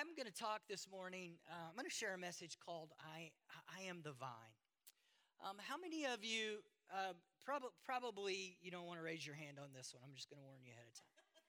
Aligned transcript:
I'm 0.00 0.16
going 0.16 0.26
to 0.26 0.32
talk 0.32 0.62
this 0.66 0.88
morning. 0.90 1.36
Uh, 1.44 1.68
I'm 1.68 1.76
going 1.76 1.84
to 1.84 1.92
share 1.94 2.14
a 2.14 2.18
message 2.18 2.56
called 2.64 2.88
"I 3.04 3.32
I 3.68 3.84
Am 3.84 4.00
the 4.02 4.12
Vine." 4.12 4.56
Um, 5.44 5.56
how 5.60 5.76
many 5.76 6.06
of 6.06 6.24
you? 6.24 6.64
Uh, 6.88 7.12
prob- 7.44 7.76
probably 7.84 8.56
you 8.62 8.70
don't 8.70 8.86
want 8.86 8.98
to 8.98 9.04
raise 9.04 9.26
your 9.26 9.36
hand 9.36 9.58
on 9.60 9.68
this 9.76 9.92
one. 9.92 10.00
I'm 10.02 10.14
just 10.16 10.30
going 10.30 10.40
to 10.40 10.46
warn 10.48 10.64
you 10.64 10.72
ahead 10.72 10.88
of 10.88 10.96
time. 10.96 11.44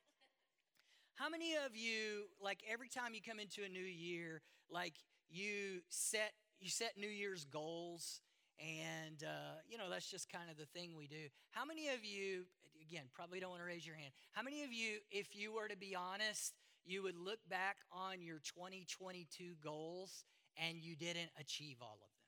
How 1.16 1.30
many 1.30 1.56
of 1.66 1.78
you, 1.78 2.28
like 2.44 2.60
every 2.70 2.90
time 2.90 3.14
you 3.14 3.22
come 3.24 3.40
into 3.40 3.64
a 3.64 3.70
new 3.70 3.80
year, 3.80 4.42
like 4.70 4.96
you 5.30 5.80
set 5.88 6.34
you 6.60 6.70
set 6.70 6.98
New 7.00 7.08
Year's 7.08 7.46
goals, 7.46 8.20
and 8.60 9.24
uh, 9.24 9.64
you 9.70 9.78
know 9.78 9.90
that's 9.90 10.12
just 10.12 10.30
kind 10.30 10.52
of 10.52 10.58
the 10.58 10.68
thing 10.78 10.98
we 10.98 11.08
do. 11.08 11.32
How 11.52 11.64
many 11.64 11.88
of 11.88 12.04
you, 12.04 12.44
again, 12.84 13.06
probably 13.16 13.40
don't 13.40 13.52
want 13.52 13.62
to 13.62 13.68
raise 13.68 13.88
your 13.88 13.96
hand. 13.96 14.12
How 14.34 14.44
many 14.44 14.64
of 14.64 14.74
you, 14.74 15.00
if 15.10 15.38
you 15.38 15.54
were 15.54 15.70
to 15.70 15.78
be 15.78 15.96
honest, 15.96 16.52
you 16.86 17.04
would 17.04 17.18
look 17.18 17.40
back 17.50 17.78
on 17.92 18.22
your 18.22 18.40
2022 18.40 19.56
goals 19.64 20.26
and 20.58 20.78
you 20.82 20.96
didn't 20.96 21.32
achieve 21.40 21.78
all 21.82 22.00
of 22.02 22.10
them? 22.10 22.28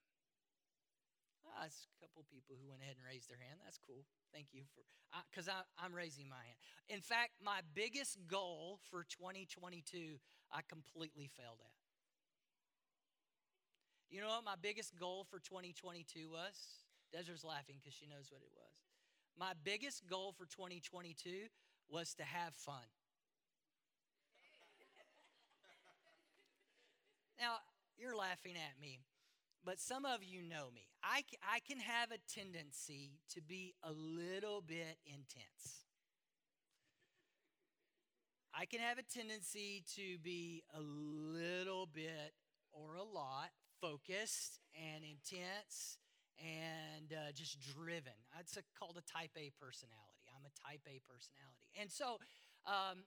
Ah, 1.45 1.63
that's 1.63 1.85
a 1.85 2.01
couple 2.01 2.23
people 2.31 2.55
who 2.57 2.69
went 2.69 2.81
ahead 2.81 2.95
and 2.97 3.05
raised 3.05 3.29
their 3.29 3.37
hand. 3.37 3.59
That's 3.63 3.77
cool. 3.77 4.05
Thank 4.33 4.47
you 4.53 4.63
for, 4.73 4.81
because 5.29 5.49
I'm 5.49 5.93
raising 5.93 6.29
my 6.29 6.41
hand. 6.41 6.57
In 6.89 7.01
fact, 7.01 7.37
my 7.43 7.61
biggest 7.75 8.17
goal 8.27 8.79
for 8.89 9.05
2022, 9.09 10.17
I 10.51 10.61
completely 10.67 11.29
failed 11.35 11.59
at. 11.61 11.77
You 14.09 14.21
know 14.21 14.29
what 14.29 14.45
my 14.45 14.57
biggest 14.61 14.95
goal 14.95 15.25
for 15.29 15.39
2022 15.39 16.29
was? 16.29 16.85
Desert's 17.11 17.43
laughing 17.43 17.81
because 17.81 17.97
she 17.97 18.05
knows 18.05 18.29
what 18.29 18.41
it 18.41 18.53
was. 18.53 18.77
My 19.37 19.53
biggest 19.63 20.05
goal 20.05 20.33
for 20.37 20.45
2022 20.45 21.49
was 21.89 22.13
to 22.15 22.23
have 22.23 22.53
fun. 22.53 22.85
Now, 27.39 27.55
you're 27.97 28.15
laughing 28.15 28.55
at 28.55 28.79
me, 28.81 28.99
but 29.65 29.79
some 29.79 30.05
of 30.05 30.23
you 30.23 30.41
know 30.41 30.69
me. 30.73 30.87
I, 31.03 31.23
I 31.43 31.59
can 31.59 31.79
have 31.79 32.11
a 32.11 32.17
tendency 32.33 33.19
to 33.33 33.41
be 33.41 33.73
a 33.83 33.91
little 33.91 34.61
bit 34.61 34.97
intense. 35.05 35.85
I 38.53 38.65
can 38.65 38.79
have 38.79 38.99
a 38.99 39.03
tendency 39.03 39.83
to 39.95 40.17
be 40.19 40.63
a 40.75 40.79
little 40.79 41.87
bit 41.87 42.33
or 42.71 42.95
a 42.95 43.03
lot 43.03 43.49
focused 43.81 44.59
and 44.75 45.03
intense 45.03 45.97
and 46.37 47.13
uh, 47.13 47.31
just 47.33 47.59
driven. 47.59 48.13
It's 48.39 48.57
a, 48.57 48.61
called 48.77 48.97
a 48.97 49.05
type 49.11 49.31
A 49.37 49.51
personality. 49.59 50.29
I'm 50.29 50.45
a 50.45 50.53
type 50.69 50.81
A 50.85 51.01
personality. 51.09 51.73
And 51.79 51.89
so 51.89 52.17
um, 52.65 53.05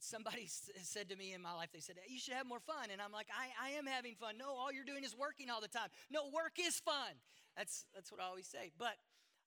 somebody 0.00 0.48
said 0.82 1.08
to 1.10 1.16
me 1.16 1.32
in 1.32 1.42
my 1.42 1.52
life, 1.52 1.70
they 1.72 1.80
said, 1.80 1.96
You 2.08 2.18
should 2.18 2.34
have 2.34 2.46
more 2.46 2.60
fun. 2.60 2.90
And 2.92 3.00
I'm 3.00 3.12
like, 3.12 3.28
I, 3.30 3.70
I 3.70 3.78
am 3.78 3.86
having 3.86 4.14
fun. 4.14 4.38
No, 4.38 4.50
all 4.50 4.72
you're 4.72 4.84
doing 4.86 5.04
is 5.04 5.16
working 5.16 5.50
all 5.50 5.60
the 5.60 5.68
time. 5.68 5.88
No, 6.10 6.30
work 6.32 6.58
is 6.58 6.80
fun. 6.80 7.18
That's, 7.56 7.84
that's 7.94 8.12
what 8.12 8.20
I 8.20 8.26
always 8.26 8.46
say. 8.46 8.70
But 8.78 8.96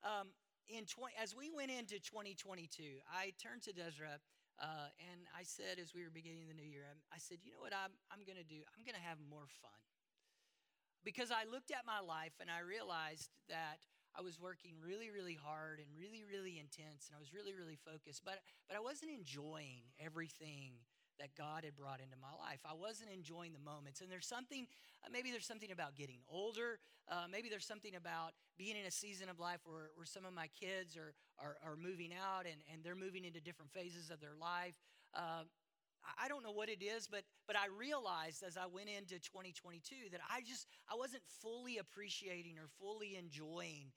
um, 0.04 0.30
in 0.68 0.86
20, 0.86 1.16
as 1.22 1.36
we 1.36 1.52
went 1.52 1.72
into 1.72 2.00
2022, 2.00 3.00
I 3.12 3.34
turned 3.42 3.64
to 3.64 3.74
Desra 3.74 4.20
uh, 4.62 4.94
and 5.10 5.26
I 5.34 5.42
said, 5.42 5.82
as 5.82 5.98
we 5.98 6.04
were 6.06 6.14
beginning 6.14 6.46
the 6.46 6.54
new 6.54 6.68
year, 6.68 6.86
I, 6.86 7.16
I 7.16 7.20
said, 7.20 7.42
You 7.42 7.52
know 7.52 7.64
what 7.64 7.74
I'm, 7.74 7.92
I'm 8.14 8.22
going 8.28 8.38
to 8.38 8.46
do? 8.46 8.62
I'm 8.78 8.86
going 8.86 8.98
to 8.98 9.02
have 9.02 9.18
more 9.30 9.50
fun. 9.62 9.82
Because 11.02 11.34
I 11.34 11.50
looked 11.50 11.74
at 11.74 11.82
my 11.82 11.98
life 11.98 12.38
and 12.38 12.46
I 12.46 12.62
realized 12.62 13.34
that 13.50 13.82
I 14.18 14.22
was 14.22 14.40
working 14.40 14.76
really, 14.84 15.10
really 15.10 15.38
hard 15.40 15.80
and 15.80 15.88
really, 15.98 16.24
really 16.28 16.60
intense, 16.60 17.08
and 17.08 17.16
I 17.16 17.20
was 17.20 17.34
really, 17.34 17.54
really 17.54 17.78
focused. 17.80 18.24
But 18.26 18.40
but 18.68 18.76
I 18.76 18.82
wasn't 18.82 19.12
enjoying 19.12 19.88
everything 20.00 20.82
that 21.22 21.36
God 21.38 21.64
had 21.64 21.76
brought 21.76 22.02
into 22.02 22.18
my 22.18 22.34
life. 22.34 22.60
I 22.66 22.74
wasn't 22.74 23.12
enjoying 23.14 23.54
the 23.54 23.62
moments. 23.62 24.02
And 24.02 24.10
there's 24.10 24.26
something, 24.26 24.66
uh, 25.06 25.10
maybe 25.14 25.30
there's 25.30 25.46
something 25.46 25.72
about 25.72 25.96
getting 25.96 26.18
older. 26.28 26.80
Uh, 27.06 27.30
maybe 27.30 27.48
there's 27.48 27.66
something 27.66 27.96
about 27.96 28.34
being 28.58 28.76
in 28.76 28.86
a 28.86 28.92
season 28.92 29.30
of 29.30 29.40
life 29.40 29.60
where, 29.66 29.94
where 29.94 30.06
some 30.06 30.26
of 30.26 30.34
my 30.34 30.50
kids 30.60 30.98
are, 30.98 31.14
are, 31.38 31.58
are 31.62 31.76
moving 31.76 32.10
out 32.12 32.46
and, 32.50 32.58
and 32.74 32.84
they're 32.84 32.98
moving 32.98 33.24
into 33.24 33.40
different 33.40 33.72
phases 33.72 34.10
of 34.10 34.20
their 34.20 34.34
life. 34.40 34.82
Uh, 35.14 35.44
I 36.22 36.28
don't 36.28 36.44
know 36.44 36.52
what 36.52 36.70
it 36.70 36.84
is, 36.84 37.08
but 37.08 37.24
but 37.48 37.56
I 37.56 37.68
realized 37.68 38.44
as 38.44 38.58
I 38.58 38.66
went 38.66 38.90
into 38.90 39.20
2022 39.20 40.12
that 40.12 40.22
I 40.30 40.42
just 40.42 40.68
I 40.92 40.96
wasn't 40.96 41.24
fully 41.42 41.78
appreciating 41.78 42.58
or 42.58 42.68
fully 42.80 43.16
enjoying 43.16 43.92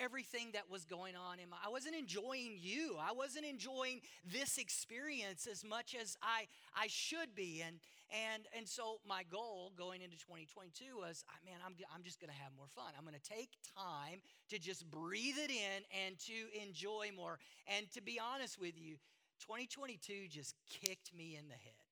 everything 0.00 0.50
that 0.52 0.70
was 0.70 0.84
going 0.84 1.14
on 1.16 1.38
in 1.38 1.48
my 1.48 1.56
I 1.64 1.70
wasn't 1.70 1.94
enjoying 1.94 2.56
you. 2.58 2.96
I 3.00 3.12
wasn't 3.12 3.46
enjoying 3.46 4.00
this 4.24 4.58
experience 4.58 5.46
as 5.50 5.64
much 5.64 5.94
as 6.00 6.16
I 6.22 6.46
I 6.76 6.86
should 6.88 7.34
be. 7.34 7.62
And 7.66 7.78
and 8.10 8.44
and 8.56 8.68
so 8.68 9.00
my 9.06 9.22
goal 9.30 9.72
going 9.76 10.02
into 10.02 10.16
2022 10.16 10.96
was 10.98 11.24
man, 11.44 11.60
I'm 11.64 11.74
I'm 11.94 12.02
just 12.02 12.20
going 12.20 12.32
to 12.32 12.40
have 12.40 12.52
more 12.56 12.68
fun. 12.74 12.92
I'm 12.96 13.04
going 13.04 13.18
to 13.18 13.30
take 13.30 13.50
time 13.76 14.20
to 14.50 14.58
just 14.58 14.88
breathe 14.90 15.38
it 15.38 15.50
in 15.50 15.82
and 16.06 16.18
to 16.26 16.62
enjoy 16.62 17.10
more. 17.14 17.38
And 17.66 17.90
to 17.92 18.02
be 18.02 18.18
honest 18.20 18.60
with 18.60 18.78
you, 18.78 18.96
2022 19.40 20.28
just 20.28 20.54
kicked 20.68 21.14
me 21.14 21.36
in 21.36 21.48
the 21.48 21.54
head. 21.54 21.88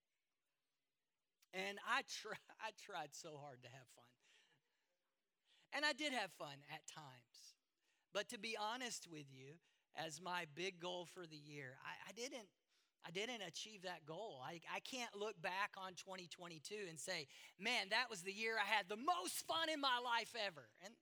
And 1.55 1.79
I, 1.87 2.01
I 2.61 2.71
tried 2.85 3.13
so 3.13 3.39
hard 3.41 3.63
to 3.63 3.69
have 3.69 3.89
fun. 3.95 4.05
And 5.73 5.85
I 5.85 5.93
did 5.93 6.13
have 6.13 6.31
fun 6.39 6.57
at 6.73 6.87
times. 6.87 7.57
But 8.13 8.29
to 8.31 8.39
be 8.39 8.57
honest 8.57 9.09
with 9.11 9.27
you, 9.31 9.61
as 9.97 10.21
my 10.21 10.47
big 10.55 10.81
goal 10.81 11.07
for 11.13 11.27
the 11.27 11.37
year, 11.37 11.77
I, 11.85 12.11
I 12.11 12.13
didn't 12.13 12.49
I 13.07 13.13
didn't 13.13 13.43
achieve 13.47 13.83
that 13.83 14.05
goal. 14.05 14.43
I, 14.43 14.59
I 14.75 14.81
can't 14.81 15.15
look 15.15 15.41
back 15.41 15.79
on 15.79 15.95
2022 15.95 16.75
and 16.91 16.99
say, 16.99 17.29
man, 17.55 17.87
that 17.91 18.11
was 18.11 18.23
the 18.23 18.33
year 18.33 18.57
I 18.59 18.67
had 18.67 18.89
the 18.89 18.97
most 18.97 19.47
fun 19.47 19.71
in 19.73 19.81
my 19.81 20.03
life 20.03 20.35
ever. 20.35 20.67
And 20.85 20.93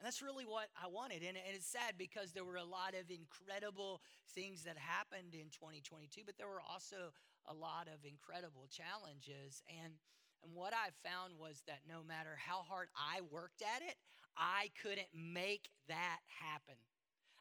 and 0.00 0.06
that's 0.06 0.22
really 0.24 0.48
what 0.48 0.72
I 0.80 0.88
wanted. 0.88 1.20
And, 1.20 1.36
and 1.36 1.52
it's 1.52 1.68
sad 1.68 2.00
because 2.00 2.32
there 2.32 2.44
were 2.44 2.56
a 2.56 2.64
lot 2.64 2.96
of 2.96 3.12
incredible 3.12 4.00
things 4.32 4.64
that 4.64 4.80
happened 4.80 5.36
in 5.36 5.52
2022, 5.52 6.24
but 6.24 6.40
there 6.40 6.48
were 6.48 6.64
also 6.64 7.12
a 7.44 7.52
lot 7.52 7.84
of 7.84 8.00
incredible 8.08 8.64
challenges. 8.72 9.60
And, 9.68 9.92
and 10.40 10.56
what 10.56 10.72
I 10.72 10.88
found 11.04 11.36
was 11.36 11.60
that 11.68 11.84
no 11.84 12.00
matter 12.00 12.32
how 12.40 12.64
hard 12.64 12.88
I 12.96 13.20
worked 13.28 13.60
at 13.60 13.84
it, 13.84 14.00
I 14.40 14.72
couldn't 14.80 15.12
make 15.12 15.68
that 15.92 16.24
happen. 16.32 16.80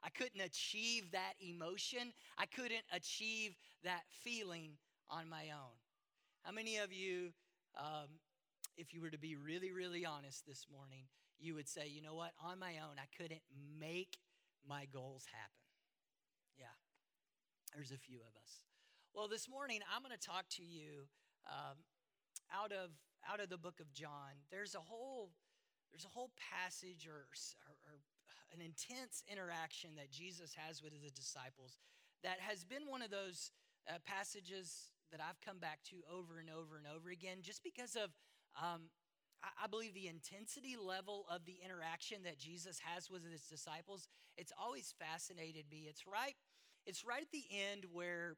I 0.04 0.10
couldn't 0.10 0.44
achieve 0.44 1.12
that 1.16 1.40
emotion. 1.40 2.12
I 2.38 2.46
couldn't 2.46 2.84
achieve 2.92 3.56
that 3.86 4.04
feeling 4.12 4.76
on 5.10 5.30
my 5.30 5.56
own. 5.56 5.80
How 6.44 6.52
many 6.52 6.76
of 6.76 6.92
you, 6.92 7.32
um, 7.80 8.20
if 8.76 8.94
you 8.94 9.00
were 9.00 9.12
to 9.12 9.20
be 9.20 9.38
really, 9.38 9.72
really 9.72 10.06
honest 10.06 10.46
this 10.46 10.66
morning, 10.70 11.08
you 11.40 11.56
would 11.56 11.68
say, 11.68 11.88
you 11.88 12.02
know 12.02 12.16
what, 12.16 12.32
on 12.44 12.60
my 12.60 12.76
own, 12.84 13.00
I 13.00 13.08
couldn't 13.16 13.42
make 13.80 14.20
my 14.68 14.86
goals 14.92 15.26
happen. 15.32 15.64
Yeah, 16.58 16.76
there's 17.74 17.92
a 17.92 17.98
few 17.98 18.20
of 18.20 18.34
us. 18.44 18.64
Well, 19.14 19.28
this 19.28 19.50
morning, 19.50 19.80
I'm 19.88 20.04
going 20.04 20.16
to 20.16 20.22
talk 20.22 20.46
to 20.60 20.64
you 20.64 21.08
um, 21.48 21.80
out, 22.54 22.72
of, 22.72 22.92
out 23.26 23.40
of 23.40 23.50
the 23.50 23.58
book 23.58 23.80
of 23.80 23.92
John. 23.92 24.44
There's 24.52 24.76
a 24.76 24.84
whole, 24.84 25.32
there's 25.92 26.06
a 26.06 26.14
whole 26.14 26.32
passage 26.38 27.08
or, 27.08 27.26
or, 27.26 27.74
or 27.88 27.96
an 28.54 28.62
intense 28.62 29.24
interaction 29.32 29.92
that 29.96 30.12
Jesus 30.12 30.54
has 30.54 30.84
with 30.84 30.94
his 30.94 31.12
disciples 31.12 31.80
that 32.24 32.40
has 32.40 32.64
been 32.64 32.84
one 32.88 33.02
of 33.02 33.12
those 33.12 33.52
uh, 33.88 33.98
passages 34.06 34.90
that 35.12 35.22
I've 35.22 35.40
come 35.42 35.58
back 35.58 35.80
to 35.90 36.04
over 36.06 36.40
and 36.40 36.50
over 36.50 36.78
and 36.78 36.86
over 36.86 37.10
again 37.10 37.40
just 37.42 37.64
because 37.64 37.96
of 37.96 38.12
um, 38.60 38.92
I 39.44 39.68
believe 39.68 39.94
the 39.94 40.08
intensity 40.08 40.76
level 40.76 41.26
of 41.30 41.46
the 41.46 41.60
interaction 41.64 42.24
that 42.24 42.38
Jesus 42.38 42.80
has 42.84 43.10
with 43.10 43.24
his 43.30 43.44
disciples, 43.44 44.08
it's 44.38 44.52
always 44.60 44.94
fascinated 45.00 45.66
me. 45.72 45.88
It's 45.90 46.06
right, 46.06 46.36
it's 46.86 47.06
right 47.06 47.22
at 47.22 47.32
the 47.32 47.46
end 47.52 47.86
where, 47.92 48.36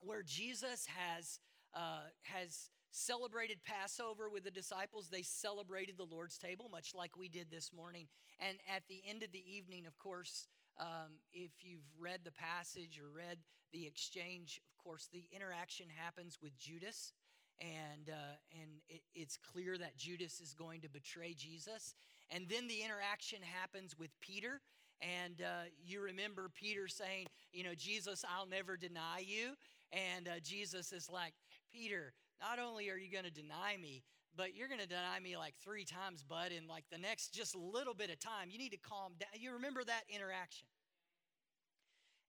where 0.00 0.22
Jesus 0.22 0.86
has, 0.86 1.38
uh, 1.74 2.08
has 2.22 2.70
celebrated 2.90 3.58
Passover 3.64 4.30
with 4.30 4.44
the 4.44 4.50
disciples. 4.50 5.08
They 5.08 5.22
celebrated 5.22 5.96
the 5.98 6.04
Lord's 6.04 6.38
table, 6.38 6.68
much 6.70 6.94
like 6.94 7.16
we 7.16 7.28
did 7.28 7.50
this 7.50 7.70
morning. 7.74 8.06
And 8.40 8.56
at 8.74 8.84
the 8.88 9.02
end 9.06 9.22
of 9.22 9.32
the 9.32 9.44
evening, 9.46 9.86
of 9.86 9.98
course, 9.98 10.48
um, 10.80 11.20
if 11.32 11.50
you've 11.60 11.88
read 11.98 12.20
the 12.24 12.32
passage 12.32 12.98
or 12.98 13.14
read 13.14 13.38
the 13.72 13.86
exchange, 13.86 14.60
of 14.70 14.82
course, 14.82 15.08
the 15.12 15.24
interaction 15.34 15.86
happens 15.94 16.38
with 16.42 16.56
Judas 16.58 17.12
and 17.60 18.10
uh, 18.10 18.60
and 18.60 18.70
it, 18.88 19.02
it's 19.14 19.36
clear 19.36 19.78
that 19.78 19.96
Judas 19.96 20.40
is 20.40 20.54
going 20.54 20.80
to 20.82 20.88
betray 20.88 21.34
Jesus. 21.36 21.94
And 22.30 22.48
then 22.48 22.66
the 22.66 22.82
interaction 22.82 23.38
happens 23.42 23.96
with 23.98 24.10
Peter, 24.20 24.60
and 25.00 25.40
uh, 25.40 25.68
you 25.84 26.00
remember 26.00 26.50
Peter 26.54 26.88
saying, 26.88 27.26
"You 27.52 27.64
know, 27.64 27.74
Jesus, 27.76 28.24
I'll 28.28 28.48
never 28.48 28.76
deny 28.76 29.24
you." 29.24 29.54
And 29.92 30.28
uh, 30.28 30.40
Jesus 30.42 30.92
is 30.92 31.08
like, 31.10 31.34
"Peter, 31.72 32.12
not 32.40 32.58
only 32.58 32.90
are 32.90 32.96
you 32.96 33.10
going 33.10 33.24
to 33.24 33.30
deny 33.30 33.76
me, 33.80 34.02
but 34.36 34.54
you're 34.54 34.68
going 34.68 34.80
to 34.80 34.88
deny 34.88 35.20
me 35.22 35.36
like 35.36 35.54
three 35.62 35.84
times, 35.84 36.22
bud, 36.22 36.52
in 36.52 36.66
like 36.66 36.84
the 36.90 36.98
next 36.98 37.32
just 37.32 37.54
little 37.54 37.94
bit 37.94 38.10
of 38.10 38.18
time. 38.18 38.50
You 38.50 38.58
need 38.58 38.72
to 38.72 38.78
calm 38.78 39.12
down." 39.18 39.28
You 39.38 39.52
remember 39.52 39.84
that 39.84 40.02
interaction? 40.08 40.68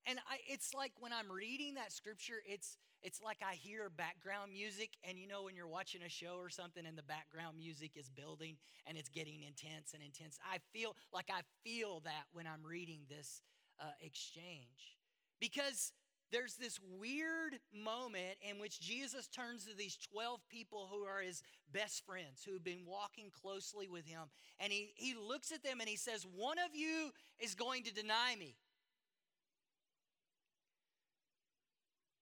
And 0.06 0.20
I, 0.20 0.38
it's 0.48 0.74
like 0.74 0.94
when 1.00 1.12
I'm 1.12 1.30
reading 1.30 1.74
that 1.74 1.92
scripture, 1.92 2.42
it's 2.46 2.78
it's 3.04 3.22
like 3.22 3.38
I 3.48 3.56
hear 3.56 3.90
background 3.90 4.52
music, 4.54 4.90
and 5.04 5.18
you 5.18 5.28
know 5.28 5.44
when 5.44 5.56
you're 5.56 5.68
watching 5.68 6.02
a 6.04 6.10
show 6.10 6.38
or 6.40 6.50
something 6.50 6.86
and 6.86 6.98
the 6.98 7.04
background 7.04 7.58
music 7.58 7.92
is 7.96 8.10
building 8.10 8.58
and 8.86 8.98
it's 8.98 9.10
getting 9.10 9.44
intense 9.44 9.94
and 9.94 10.04
intense. 10.04 10.38
I 10.44 10.58
feel 10.74 10.96
like 11.14 11.30
I 11.30 11.42
feel 11.64 12.02
that 12.02 12.26
when 12.34 12.48
I'm 12.48 12.64
reading 12.64 13.02
this 13.10 13.42
uh, 13.80 13.92
exchange 14.02 14.98
because 15.40 15.94
there's 16.32 16.56
this 16.56 16.80
weird 17.00 17.60
moment 17.74 18.38
in 18.42 18.60
which 18.60 18.82
Jesus 18.82 19.28
turns 19.28 19.66
to 19.66 19.76
these 19.76 19.98
12 20.12 20.42
people 20.50 20.90
who 20.92 21.06
are 21.06 21.22
his 21.22 21.42
best 21.72 22.06
friends, 22.06 22.44
who've 22.46 22.64
been 22.64 22.86
walking 22.86 23.30
closely 23.32 23.88
with 23.88 24.06
him, 24.06 24.24
and 24.60 24.72
he, 24.74 24.92
he 24.96 25.16
looks 25.16 25.52
at 25.52 25.64
them 25.64 25.80
and 25.80 25.88
he 25.88 25.96
says, 25.96 26.26
One 26.36 26.58
of 26.60 26.76
you 26.76 27.12
is 27.40 27.56
going 27.56 27.84
to 27.84 27.94
deny 27.94 28.36
me. 28.38 28.56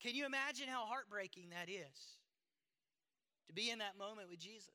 Can 0.05 0.13
you 0.13 0.27
imagine 0.27 0.67
how 0.69 0.85
heartbreaking 0.85 1.49
that 1.49 1.67
is 1.67 1.97
to 3.47 3.53
be 3.55 3.71
in 3.71 3.79
that 3.79 3.97
moment 3.97 4.29
with 4.29 4.37
Jesus? 4.37 4.69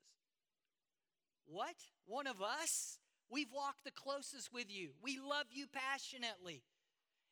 What? 1.45 1.75
One 2.05 2.27
of 2.27 2.41
us? 2.41 2.99
We've 3.29 3.51
walked 3.55 3.85
the 3.85 3.91
closest 3.95 4.51
with 4.53 4.65
you. 4.67 4.89
We 5.01 5.19
love 5.19 5.45
you 5.49 5.67
passionately. 5.71 6.63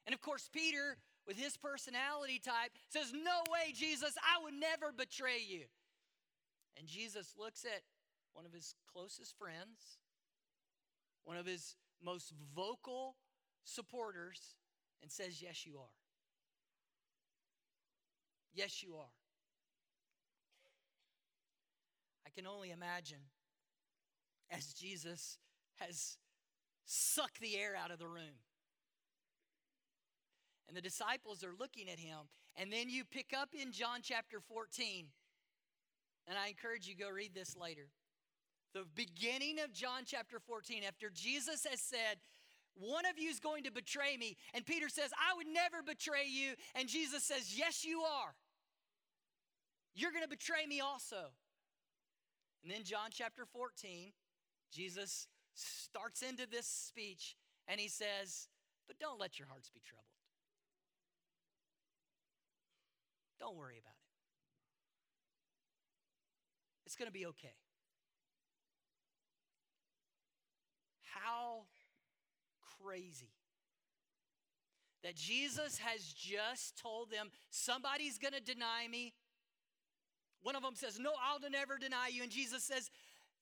And 0.05 0.13
of 0.13 0.21
course, 0.21 0.49
Peter, 0.53 0.95
with 1.27 1.35
his 1.35 1.57
personality 1.57 2.39
type, 2.39 2.71
says, 2.87 3.11
No 3.11 3.43
way, 3.51 3.73
Jesus, 3.73 4.13
I 4.23 4.41
would 4.45 4.53
never 4.53 4.93
betray 4.93 5.43
you. 5.45 5.65
And 6.77 6.87
Jesus 6.87 7.33
looks 7.37 7.65
at 7.65 7.81
one 8.31 8.45
of 8.45 8.53
his 8.53 8.75
closest 8.93 9.37
friends, 9.37 9.99
one 11.25 11.35
of 11.35 11.45
his 11.45 11.75
most 12.01 12.31
vocal 12.55 13.17
supporters, 13.65 14.39
and 15.01 15.11
says, 15.11 15.41
Yes, 15.41 15.65
you 15.65 15.79
are. 15.79 15.98
Yes, 18.53 18.83
you 18.83 18.95
are. 18.95 19.11
I 22.25 22.29
can 22.29 22.47
only 22.47 22.71
imagine 22.71 23.19
as 24.51 24.73
Jesus 24.73 25.37
has 25.75 26.17
sucked 26.85 27.39
the 27.39 27.57
air 27.57 27.75
out 27.75 27.91
of 27.91 27.99
the 27.99 28.07
room. 28.07 28.39
And 30.67 30.77
the 30.77 30.81
disciples 30.81 31.43
are 31.43 31.53
looking 31.59 31.89
at 31.89 31.99
him. 31.99 32.17
And 32.55 32.71
then 32.71 32.89
you 32.89 33.03
pick 33.03 33.33
up 33.35 33.49
in 33.59 33.71
John 33.71 33.99
chapter 34.03 34.39
14. 34.39 35.07
And 36.27 36.37
I 36.37 36.49
encourage 36.49 36.87
you 36.87 36.95
go 36.95 37.09
read 37.09 37.33
this 37.33 37.55
later. 37.57 37.87
The 38.73 38.85
beginning 38.95 39.59
of 39.63 39.73
John 39.73 40.03
chapter 40.05 40.39
14, 40.39 40.83
after 40.87 41.09
Jesus 41.09 41.65
has 41.67 41.81
said, 41.81 42.17
one 42.79 43.05
of 43.05 43.19
you 43.19 43.29
is 43.29 43.39
going 43.39 43.63
to 43.63 43.71
betray 43.71 44.15
me. 44.17 44.37
And 44.53 44.65
Peter 44.65 44.89
says, 44.89 45.11
I 45.13 45.35
would 45.35 45.47
never 45.47 45.83
betray 45.83 46.25
you. 46.27 46.53
And 46.75 46.87
Jesus 46.87 47.23
says, 47.23 47.57
Yes, 47.57 47.83
you 47.83 48.01
are. 48.01 48.33
You're 49.93 50.11
going 50.11 50.23
to 50.23 50.29
betray 50.29 50.65
me 50.67 50.79
also. 50.79 51.33
And 52.63 52.71
then, 52.71 52.83
John 52.83 53.09
chapter 53.11 53.45
14, 53.45 54.11
Jesus 54.71 55.27
starts 55.53 56.21
into 56.21 56.47
this 56.49 56.67
speech 56.67 57.35
and 57.67 57.79
he 57.79 57.87
says, 57.87 58.47
But 58.87 58.99
don't 58.99 59.19
let 59.19 59.39
your 59.39 59.47
hearts 59.47 59.69
be 59.69 59.81
troubled. 59.85 60.05
Don't 63.39 63.55
worry 63.55 63.77
about 63.79 63.91
it. 63.91 63.99
It's 66.85 66.95
going 66.95 67.07
to 67.07 67.13
be 67.13 67.25
okay. 67.27 67.55
How 71.03 71.65
crazy 72.83 73.31
that 75.03 75.15
Jesus 75.15 75.79
has 75.79 76.01
just 76.03 76.77
told 76.77 77.11
them 77.11 77.29
somebody's 77.49 78.17
going 78.17 78.33
to 78.33 78.41
deny 78.41 78.87
me. 78.89 79.13
One 80.41 80.55
of 80.55 80.63
them 80.63 80.75
says, 80.75 80.99
No, 80.99 81.11
I'll 81.23 81.39
never 81.49 81.77
deny 81.77 82.09
you. 82.11 82.23
And 82.23 82.31
Jesus 82.31 82.63
says, 82.63 82.89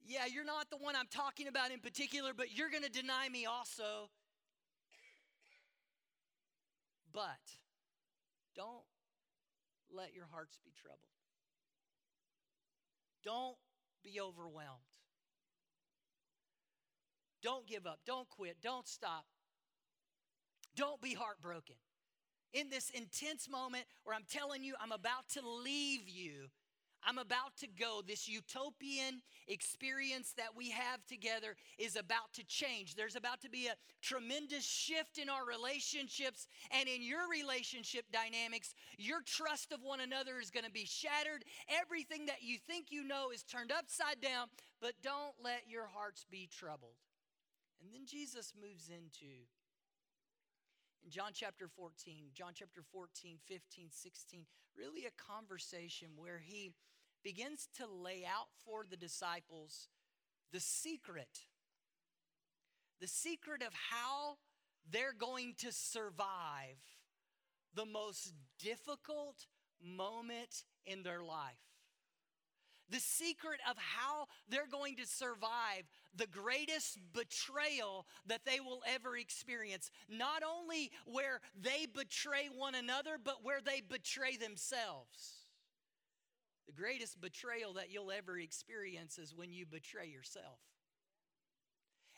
Yeah, 0.05 0.25
you're 0.25 0.45
not 0.45 0.69
the 0.69 0.77
one 0.77 0.95
I'm 0.95 1.07
talking 1.09 1.47
about 1.47 1.71
in 1.71 1.79
particular, 1.79 2.31
but 2.35 2.55
you're 2.55 2.69
going 2.69 2.83
to 2.83 2.91
deny 2.91 3.29
me 3.29 3.45
also. 3.45 4.09
But 7.13 7.41
don't 8.55 8.85
let 9.91 10.13
your 10.13 10.27
hearts 10.31 10.59
be 10.63 10.71
troubled. 10.79 10.99
Don't 13.23 13.57
be 14.03 14.21
overwhelmed. 14.21 14.86
Don't 17.41 17.67
give 17.67 17.85
up. 17.85 17.99
Don't 18.05 18.29
quit. 18.29 18.57
Don't 18.61 18.87
stop. 18.87 19.25
Don't 20.75 21.01
be 21.01 21.13
heartbroken. 21.13 21.75
In 22.53 22.69
this 22.69 22.89
intense 22.91 23.49
moment 23.49 23.85
where 24.03 24.15
I'm 24.15 24.25
telling 24.29 24.63
you, 24.63 24.75
I'm 24.81 24.91
about 24.91 25.27
to 25.33 25.41
leave 25.41 26.07
you 26.07 26.49
I'm 27.05 27.17
about 27.17 27.55
to 27.59 27.67
go. 27.67 28.01
This 28.05 28.27
utopian 28.27 29.21
experience 29.47 30.33
that 30.37 30.55
we 30.55 30.71
have 30.71 31.05
together 31.05 31.55
is 31.77 31.95
about 31.95 32.33
to 32.33 32.45
change. 32.45 32.95
There's 32.95 33.15
about 33.15 33.41
to 33.41 33.49
be 33.49 33.67
a 33.67 33.75
tremendous 34.01 34.65
shift 34.65 35.17
in 35.17 35.29
our 35.29 35.45
relationships 35.45 36.47
and 36.71 36.89
in 36.89 37.01
your 37.01 37.29
relationship 37.29 38.05
dynamics. 38.11 38.73
Your 38.97 39.21
trust 39.25 39.71
of 39.71 39.79
one 39.83 40.01
another 40.01 40.39
is 40.41 40.49
going 40.49 40.65
to 40.65 40.71
be 40.71 40.85
shattered. 40.85 41.43
Everything 41.69 42.25
that 42.25 42.41
you 42.41 42.57
think 42.57 42.87
you 42.89 43.03
know 43.03 43.31
is 43.33 43.43
turned 43.43 43.71
upside 43.71 44.19
down, 44.21 44.47
but 44.81 44.93
don't 45.01 45.35
let 45.41 45.63
your 45.67 45.87
hearts 45.87 46.25
be 46.29 46.49
troubled. 46.51 46.95
And 47.81 47.93
then 47.93 48.05
Jesus 48.05 48.53
moves 48.59 48.89
into 48.89 49.45
in 51.03 51.11
John 51.11 51.31
chapter 51.33 51.67
14, 51.67 52.31
John 52.33 52.51
chapter 52.53 52.81
14, 52.91 53.37
15, 53.47 53.87
16, 53.91 54.45
really 54.77 55.05
a 55.05 55.33
conversation 55.33 56.09
where 56.17 56.39
he 56.39 56.71
begins 57.23 57.69
to 57.77 57.85
lay 57.85 58.23
out 58.25 58.47
for 58.65 58.85
the 58.89 58.97
disciples 58.97 59.89
the 60.51 60.59
secret, 60.59 61.45
the 62.99 63.07
secret 63.07 63.61
of 63.61 63.73
how 63.73 64.37
they're 64.89 65.15
going 65.17 65.53
to 65.57 65.71
survive 65.71 66.79
the 67.73 67.85
most 67.85 68.33
difficult 68.59 69.45
moment 69.83 70.63
in 70.85 71.03
their 71.03 71.21
life. 71.21 71.55
The 72.89 72.99
secret 72.99 73.59
of 73.69 73.75
how 73.77 74.27
they're 74.49 74.67
going 74.71 74.95
to 74.95 75.05
survive 75.05 75.83
the 76.17 76.27
greatest 76.27 76.97
betrayal 77.13 78.05
that 78.25 78.45
they 78.45 78.59
will 78.59 78.81
ever 78.87 79.15
experience. 79.17 79.89
Not 80.09 80.43
only 80.43 80.91
where 81.05 81.41
they 81.59 81.85
betray 81.85 82.49
one 82.53 82.75
another, 82.75 83.17
but 83.23 83.43
where 83.43 83.61
they 83.63 83.81
betray 83.81 84.37
themselves. 84.37 85.37
The 86.65 86.73
greatest 86.73 87.21
betrayal 87.21 87.73
that 87.73 87.91
you'll 87.91 88.11
ever 88.11 88.37
experience 88.37 89.17
is 89.17 89.33
when 89.33 89.53
you 89.53 89.65
betray 89.65 90.07
yourself. 90.07 90.59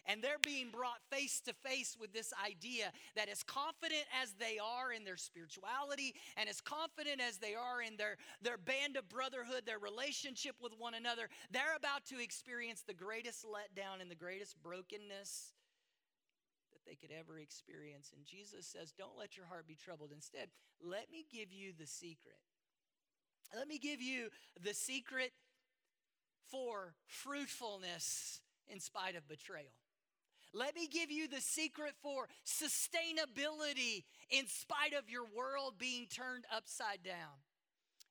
And 0.10 0.24
they're 0.24 0.42
being 0.42 0.72
brought 0.72 0.98
face 1.12 1.40
to 1.46 1.54
face 1.54 1.96
with 2.00 2.12
this 2.12 2.34
idea 2.44 2.92
that 3.16 3.30
as 3.30 3.44
confident 3.44 4.06
as 4.20 4.34
they 4.40 4.58
are 4.58 4.92
in 4.92 5.06
their 5.06 5.18
spirituality 5.18 6.16
and 6.36 6.50
as 6.50 6.62
confident 6.62 7.22
as 7.22 7.38
they 7.38 7.54
are 7.54 7.80
in 7.80 7.96
their, 7.96 8.18
their 8.42 8.58
band 8.58 8.98
of 8.98 9.08
brotherhood, 9.08 9.68
their 9.68 9.78
relationship 9.78 10.56
with 10.60 10.74
one 10.80 10.96
another, 10.96 11.30
they're 11.52 11.78
about 11.78 12.06
to 12.08 12.20
experience 12.20 12.82
the 12.82 12.94
greatest 12.94 13.46
letdown 13.46 14.02
and 14.02 14.10
the 14.10 14.16
greatest 14.16 14.62
brokenness 14.64 15.54
that 16.74 16.82
they 16.90 16.96
could 16.96 17.16
ever 17.16 17.38
experience. 17.38 18.12
And 18.16 18.26
Jesus 18.26 18.66
says, 18.66 18.92
Don't 18.98 19.18
let 19.18 19.38
your 19.38 19.46
heart 19.46 19.68
be 19.68 19.76
troubled. 19.76 20.10
Instead, 20.12 20.50
let 20.82 21.12
me 21.12 21.24
give 21.32 21.54
you 21.54 21.72
the 21.78 21.86
secret. 21.86 22.42
Let 23.56 23.68
me 23.68 23.78
give 23.78 24.02
you 24.02 24.30
the 24.60 24.74
secret 24.74 25.34
for 26.50 26.96
fruitfulness 27.06 28.42
in 28.68 28.80
spite 28.80 29.16
of 29.16 29.28
betrayal. 29.28 29.70
Let 30.54 30.76
me 30.76 30.88
give 30.88 31.12
you 31.12 31.28
the 31.28 31.42
secret 31.42 31.94
for 32.02 32.28
sustainability 32.46 34.04
in 34.30 34.48
spite 34.48 34.94
of 34.98 35.10
your 35.10 35.26
world 35.26 35.76
being 35.78 36.08
turned 36.08 36.46
upside 36.56 37.04
down. 37.04 37.38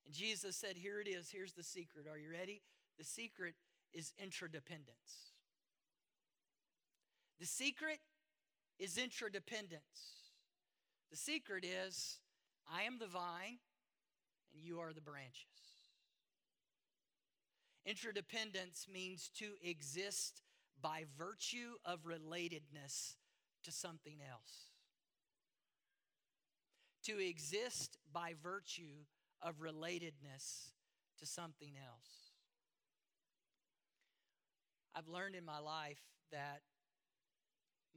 And 0.05 0.13
Jesus 0.15 0.55
said, 0.55 0.77
Here 0.77 1.01
it 1.01 1.07
is. 1.07 1.29
Here's 1.29 1.53
the 1.53 1.63
secret. 1.63 2.05
Are 2.09 2.17
you 2.17 2.31
ready? 2.31 2.61
The 2.97 3.03
secret 3.03 3.55
is 3.93 4.13
interdependence. 4.21 5.33
The 7.39 7.45
secret 7.45 7.99
is 8.79 8.97
interdependence. 8.97 9.81
The 11.11 11.17
secret 11.17 11.65
is 11.65 12.19
I 12.71 12.83
am 12.83 12.99
the 12.99 13.07
vine 13.07 13.59
and 14.53 14.63
you 14.63 14.79
are 14.79 14.93
the 14.93 15.01
branches. 15.01 15.45
Interdependence 17.85 18.87
means 18.91 19.29
to 19.37 19.53
exist 19.63 20.41
by 20.81 21.05
virtue 21.17 21.73
of 21.85 21.99
relatedness 22.03 23.15
to 23.63 23.71
something 23.71 24.19
else. 24.29 24.71
To 27.03 27.19
exist 27.19 27.97
by 28.11 28.33
virtue 28.41 29.05
of 29.41 29.59
relatedness 29.59 30.71
to 31.19 31.25
something 31.25 31.73
else. 31.77 32.33
I've 34.95 35.07
learned 35.07 35.35
in 35.35 35.45
my 35.45 35.59
life 35.59 36.01
that 36.31 36.61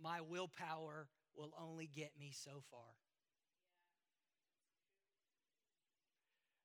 my 0.01 0.21
willpower 0.21 1.09
will 1.37 1.53
only 1.59 1.89
get 1.93 2.13
me 2.19 2.33
so 2.33 2.63
far. 2.71 2.95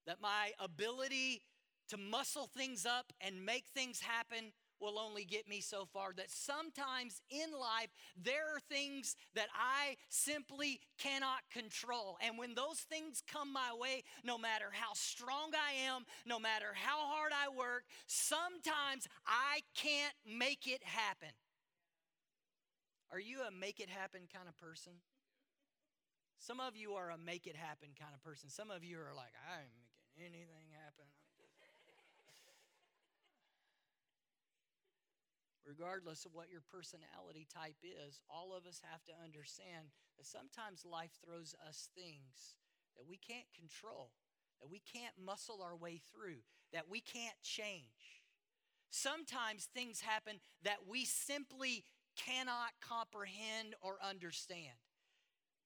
that 0.08 0.22
my 0.22 0.54
ability 0.58 1.44
to 1.90 1.98
muscle 1.98 2.50
things 2.58 2.86
up 2.86 3.12
and 3.22 3.46
make 3.46 3.66
things 3.76 4.00
happen 4.00 4.54
will 4.80 5.00
only 5.00 5.26
get 5.26 5.48
me 5.48 5.62
so 5.62 5.86
far. 5.86 6.14
That 6.16 6.30
sometimes 6.30 7.22
in 7.30 7.52
life, 7.52 7.90
there 8.22 8.56
are 8.56 8.60
things 8.60 9.16
that 9.36 9.48
I 9.54 9.98
simply 10.10 10.80
cannot 10.98 11.50
control. 11.52 12.18
And 12.22 12.38
when 12.38 12.56
those 12.56 12.80
things 12.80 13.24
come 13.32 13.52
my 13.52 13.74
way, 13.80 14.04
no 14.24 14.38
matter 14.38 14.68
how 14.72 14.94
strong 14.94 15.52
I 15.54 15.88
am, 15.88 16.06
no 16.26 16.40
matter 16.40 16.74
how 16.74 17.08
hard 17.08 17.32
I 17.34 17.50
work, 17.56 17.84
sometimes 18.06 19.08
I 19.26 19.62
can't 19.76 20.14
make 20.26 20.68
it 20.68 20.84
happen. 20.84 21.30
Are 23.12 23.20
you 23.20 23.42
a 23.48 23.52
make 23.52 23.80
it 23.80 23.90
happen 23.90 24.22
kind 24.34 24.50
of 24.50 24.58
person? 24.58 24.94
Some 26.40 26.60
of 26.60 26.76
you 26.76 26.94
are 26.94 27.10
a 27.10 27.18
make 27.18 27.48
it 27.48 27.56
happen 27.56 27.90
kind 27.98 28.14
of 28.14 28.22
person. 28.22 28.50
Some 28.50 28.70
of 28.70 28.84
you 28.84 28.98
are 28.98 29.16
like, 29.16 29.34
I 29.50 29.64
ain't 29.64 29.74
making 30.16 30.34
anything 30.34 30.70
happen. 30.72 31.08
Regardless 35.68 36.26
of 36.26 36.34
what 36.34 36.50
your 36.50 36.64
personality 36.72 37.46
type 37.54 37.76
is, 37.84 38.22
all 38.30 38.56
of 38.56 38.66
us 38.66 38.82
have 38.90 39.04
to 39.04 39.14
understand 39.24 39.92
that 40.18 40.26
sometimes 40.26 40.88
life 40.88 41.12
throws 41.24 41.54
us 41.68 41.90
things 41.94 42.56
that 42.96 43.04
we 43.08 43.18
can't 43.18 43.48
control, 43.54 44.12
that 44.62 44.72
we 44.72 44.82
can't 44.82 45.14
muscle 45.20 45.60
our 45.62 45.76
way 45.76 46.00
through, 46.12 46.40
that 46.72 46.90
we 46.90 47.02
can't 47.02 47.36
change. 47.44 48.24
Sometimes 48.90 49.66
things 49.66 50.00
happen 50.00 50.40
that 50.64 50.88
we 50.88 51.04
simply 51.04 51.84
cannot 52.16 52.72
comprehend 52.82 53.76
or 53.82 53.98
understand. 54.02 54.80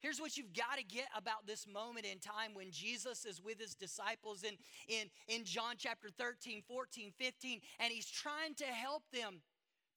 Here's 0.01 0.19
what 0.19 0.35
you've 0.35 0.53
got 0.53 0.79
to 0.79 0.83
get 0.83 1.05
about 1.15 1.45
this 1.45 1.67
moment 1.67 2.07
in 2.07 2.17
time 2.17 2.55
when 2.55 2.71
Jesus 2.71 3.23
is 3.23 3.39
with 3.39 3.59
his 3.59 3.75
disciples 3.75 4.43
in, 4.43 4.57
in, 4.87 5.09
in 5.27 5.45
John 5.45 5.75
chapter 5.77 6.09
13, 6.09 6.63
14, 6.67 7.11
15, 7.19 7.61
and 7.79 7.93
he's 7.93 8.09
trying 8.09 8.55
to 8.55 8.65
help 8.65 9.03
them 9.13 9.41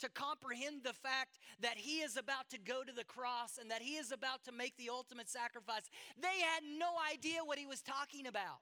to 0.04 0.10
comprehend 0.10 0.84
the 0.84 0.92
fact 0.92 1.38
that 1.60 1.78
he 1.78 2.00
is 2.00 2.16
about 2.16 2.50
to 2.50 2.58
go 2.58 2.84
to 2.84 2.92
the 2.92 3.04
cross 3.04 3.58
and 3.60 3.70
that 3.70 3.80
he 3.80 3.96
is 3.96 4.12
about 4.12 4.44
to 4.44 4.52
make 4.52 4.76
the 4.76 4.90
ultimate 4.90 5.30
sacrifice. 5.30 5.88
They 6.20 6.44
had 6.44 6.62
no 6.78 6.92
idea 7.10 7.40
what 7.44 7.58
he 7.58 7.64
was 7.64 7.80
talking 7.80 8.26
about. 8.26 8.60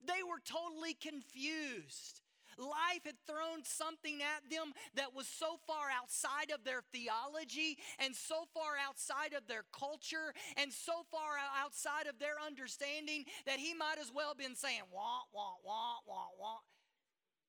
They 0.00 0.24
were 0.24 0.40
totally 0.40 0.94
confused. 0.94 2.24
Life 2.56 3.04
had 3.04 3.18
thrown 3.26 3.64
something 3.64 4.22
at 4.22 4.48
them 4.48 4.72
that 4.94 5.14
was 5.14 5.26
so 5.26 5.58
far 5.66 5.90
outside 5.90 6.54
of 6.54 6.64
their 6.64 6.82
theology 6.92 7.76
and 7.98 8.14
so 8.14 8.46
far 8.54 8.78
outside 8.80 9.34
of 9.36 9.46
their 9.48 9.64
culture 9.76 10.32
and 10.56 10.72
so 10.72 11.04
far 11.10 11.36
outside 11.60 12.06
of 12.06 12.18
their 12.18 12.36
understanding 12.40 13.24
that 13.44 13.58
he 13.58 13.74
might 13.74 13.98
as 14.00 14.12
well 14.14 14.28
have 14.28 14.38
been 14.38 14.56
saying, 14.56 14.86
wah, 14.92 15.26
wah, 15.34 15.58
wah, 15.64 15.98
wah, 16.06 16.30
wah. 16.38 16.58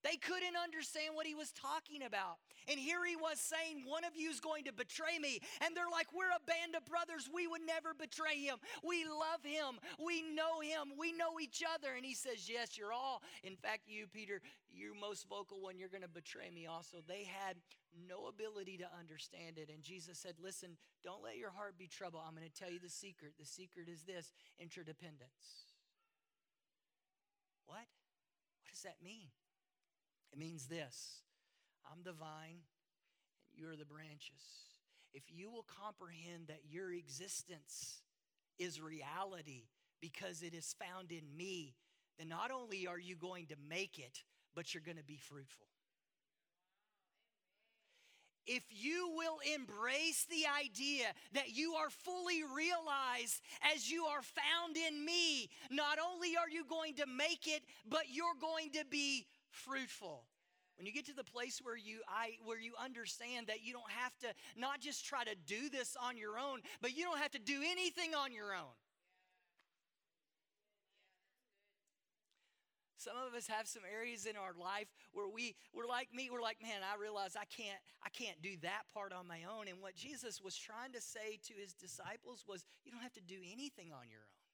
They 0.05 0.21
couldn't 0.21 0.53
understand 0.53 1.17
what 1.17 1.25
he 1.25 1.33
was 1.33 1.49
talking 1.49 2.05
about. 2.05 2.37
And 2.69 2.77
here 2.77 3.01
he 3.01 3.17
was 3.17 3.41
saying, 3.41 3.89
One 3.89 4.05
of 4.05 4.13
you 4.13 4.29
is 4.29 4.39
going 4.39 4.69
to 4.69 4.73
betray 4.73 5.17
me. 5.17 5.41
And 5.65 5.73
they're 5.73 5.89
like, 5.89 6.13
We're 6.13 6.29
a 6.29 6.45
band 6.45 6.77
of 6.77 6.85
brothers. 6.85 7.25
We 7.25 7.49
would 7.49 7.65
never 7.65 7.97
betray 7.97 8.37
him. 8.37 8.61
We 8.85 9.01
love 9.09 9.41
him. 9.41 9.81
We 9.97 10.21
know 10.21 10.61
him. 10.61 10.93
We 10.93 11.09
know 11.09 11.41
each 11.41 11.65
other. 11.65 11.97
And 11.97 12.05
he 12.05 12.13
says, 12.13 12.45
Yes, 12.45 12.77
you're 12.77 12.93
all. 12.93 13.25
In 13.41 13.57
fact, 13.57 13.89
you, 13.89 14.05
Peter, 14.05 14.45
you're 14.69 14.93
most 14.93 15.25
vocal 15.25 15.57
when 15.65 15.81
you're 15.81 15.89
going 15.89 16.05
to 16.05 16.21
betray 16.21 16.53
me 16.53 16.69
also. 16.69 17.01
They 17.01 17.25
had 17.25 17.57
no 17.97 18.29
ability 18.29 18.77
to 18.85 18.87
understand 19.01 19.57
it. 19.57 19.73
And 19.73 19.81
Jesus 19.81 20.21
said, 20.21 20.37
Listen, 20.37 20.77
don't 21.01 21.25
let 21.25 21.41
your 21.41 21.49
heart 21.49 21.81
be 21.81 21.87
troubled. 21.87 22.21
I'm 22.21 22.37
going 22.37 22.45
to 22.45 22.53
tell 22.53 22.69
you 22.69 22.77
the 22.77 22.93
secret. 22.93 23.33
The 23.41 23.49
secret 23.49 23.89
is 23.89 24.05
this 24.05 24.29
interdependence. 24.61 25.73
What? 27.65 27.89
What 28.61 28.69
does 28.69 28.85
that 28.85 29.01
mean? 29.01 29.33
It 30.35 30.39
means 30.39 30.67
this 30.67 31.21
I'm 31.89 32.03
the 32.03 32.11
vine, 32.11 32.59
and 33.49 33.55
you're 33.55 33.75
the 33.75 33.85
branches. 33.85 34.41
If 35.13 35.23
you 35.29 35.49
will 35.49 35.65
comprehend 35.81 36.47
that 36.47 36.59
your 36.69 36.91
existence 36.91 38.01
is 38.59 38.81
reality 38.81 39.63
because 40.01 40.41
it 40.41 40.53
is 40.53 40.75
found 40.77 41.11
in 41.11 41.23
me, 41.37 41.75
then 42.17 42.27
not 42.27 42.51
only 42.51 42.85
are 42.85 42.99
you 42.99 43.15
going 43.15 43.47
to 43.47 43.55
make 43.69 43.97
it, 43.97 44.23
but 44.53 44.73
you're 44.73 44.83
going 44.83 44.97
to 44.97 45.03
be 45.03 45.17
fruitful. 45.17 45.67
If 48.45 48.63
you 48.69 49.11
will 49.15 49.37
embrace 49.55 50.27
the 50.29 50.45
idea 50.61 51.05
that 51.33 51.55
you 51.55 51.73
are 51.73 51.89
fully 51.89 52.43
realized 52.43 53.41
as 53.73 53.89
you 53.89 54.05
are 54.05 54.21
found 54.21 54.77
in 54.77 55.03
me, 55.03 55.49
not 55.71 55.97
only 55.97 56.35
are 56.37 56.49
you 56.49 56.63
going 56.65 56.93
to 56.95 57.05
make 57.07 57.47
it, 57.47 57.63
but 57.89 58.03
you're 58.11 58.37
going 58.39 58.71
to 58.73 58.85
be 58.85 59.25
fruitful. 59.55 60.25
When 60.77 60.85
you 60.85 60.91
get 60.91 61.05
to 61.05 61.15
the 61.15 61.23
place 61.23 61.61
where 61.63 61.77
you 61.77 62.01
I 62.07 62.35
where 62.43 62.59
you 62.59 62.73
understand 62.83 63.47
that 63.47 63.63
you 63.63 63.71
don't 63.71 63.91
have 63.91 64.11
to 64.19 64.27
not 64.59 64.81
just 64.81 65.05
try 65.05 65.23
to 65.23 65.35
do 65.47 65.69
this 65.69 65.95
on 65.95 66.17
your 66.17 66.37
own, 66.37 66.59
but 66.81 66.95
you 66.95 67.05
don't 67.05 67.19
have 67.19 67.31
to 67.31 67.39
do 67.39 67.61
anything 67.63 68.13
on 68.13 68.33
your 68.33 68.53
own. 68.53 68.75
Some 72.97 73.15
of 73.15 73.37
us 73.37 73.47
have 73.47 73.67
some 73.67 73.83
areas 73.85 74.25
in 74.25 74.35
our 74.35 74.53
life 74.59 74.87
where 75.13 75.29
we 75.29 75.55
we're 75.71 75.85
like 75.87 76.09
me, 76.13 76.27
we're 76.29 76.41
like, 76.41 76.57
man, 76.61 76.81
I 76.83 76.99
realize 76.99 77.37
I 77.37 77.45
can't 77.45 77.79
I 78.03 78.09
can't 78.09 78.41
do 78.41 78.57
that 78.63 78.83
part 78.93 79.13
on 79.13 79.27
my 79.27 79.45
own. 79.45 79.69
And 79.69 79.79
what 79.79 79.95
Jesus 79.95 80.41
was 80.41 80.57
trying 80.57 80.91
to 80.91 80.99
say 80.99 81.39
to 81.47 81.53
his 81.53 81.73
disciples 81.73 82.43
was, 82.47 82.65
you 82.83 82.91
don't 82.91 83.03
have 83.03 83.13
to 83.13 83.21
do 83.21 83.37
anything 83.45 83.93
on 83.93 84.09
your 84.09 84.25
own 84.25 84.44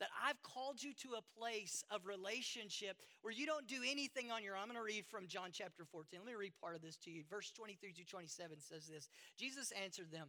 that 0.00 0.08
I've 0.24 0.42
called 0.42 0.82
you 0.82 0.92
to 1.02 1.16
a 1.16 1.38
place 1.38 1.84
of 1.90 2.06
relationship 2.06 2.96
where 3.22 3.32
you 3.32 3.46
don't 3.46 3.66
do 3.66 3.80
anything 3.86 4.30
on 4.30 4.42
your 4.42 4.54
own. 4.54 4.62
I'm 4.62 4.68
going 4.68 4.78
to 4.78 4.84
read 4.84 5.06
from 5.06 5.26
John 5.26 5.50
chapter 5.52 5.84
14. 5.84 6.20
Let 6.20 6.26
me 6.26 6.34
read 6.34 6.52
part 6.60 6.74
of 6.74 6.82
this 6.82 6.96
to 7.04 7.10
you. 7.10 7.22
Verse 7.30 7.50
23 7.52 7.92
through 7.92 8.04
27 8.04 8.58
says 8.60 8.86
this 8.86 9.08
Jesus 9.38 9.72
answered 9.82 10.10
them, 10.12 10.28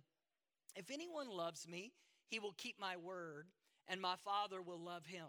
If 0.75 0.91
anyone 0.91 1.29
loves 1.29 1.67
me, 1.67 1.91
he 2.27 2.39
will 2.39 2.53
keep 2.57 2.79
my 2.79 2.97
word, 2.97 3.47
and 3.88 4.01
my 4.01 4.15
Father 4.24 4.62
will 4.62 4.79
love 4.79 5.05
him. 5.05 5.25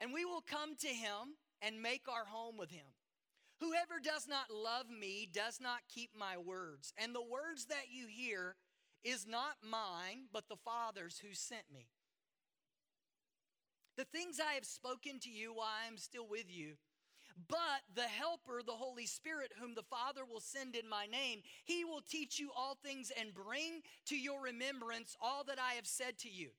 And 0.00 0.12
we 0.12 0.24
will 0.24 0.42
come 0.42 0.74
to 0.76 0.88
him 0.88 1.36
and 1.60 1.80
make 1.80 2.08
our 2.08 2.24
home 2.24 2.56
with 2.58 2.70
him. 2.70 2.86
Whoever 3.60 4.00
does 4.02 4.26
not 4.26 4.50
love 4.52 4.86
me 4.90 5.28
does 5.32 5.60
not 5.60 5.86
keep 5.88 6.10
my 6.18 6.36
words, 6.36 6.92
and 6.98 7.14
the 7.14 7.22
words 7.22 7.66
that 7.66 7.86
you 7.92 8.06
hear 8.08 8.56
is 9.04 9.26
not 9.26 9.56
mine, 9.62 10.26
but 10.32 10.48
the 10.48 10.56
Father's 10.56 11.18
who 11.18 11.34
sent 11.34 11.64
me. 11.72 11.88
The 13.96 14.04
things 14.04 14.40
I 14.40 14.54
have 14.54 14.64
spoken 14.64 15.18
to 15.20 15.30
you 15.30 15.52
while 15.52 15.68
I 15.84 15.86
am 15.86 15.98
still 15.98 16.26
with 16.26 16.46
you, 16.48 16.74
but 17.48 17.82
the 17.94 18.02
Helper, 18.02 18.62
the 18.64 18.72
Holy 18.72 19.06
Spirit, 19.06 19.52
whom 19.58 19.74
the 19.74 19.82
Father 19.82 20.22
will 20.24 20.40
send 20.40 20.74
in 20.74 20.88
my 20.88 21.06
name, 21.06 21.42
he 21.64 21.84
will 21.84 22.02
teach 22.08 22.38
you 22.38 22.50
all 22.56 22.76
things 22.82 23.10
and 23.18 23.34
bring 23.34 23.82
to 24.06 24.16
your 24.16 24.40
remembrance 24.42 25.16
all 25.20 25.44
that 25.44 25.58
I 25.58 25.74
have 25.74 25.86
said 25.86 26.18
to 26.18 26.30
you. 26.30 26.50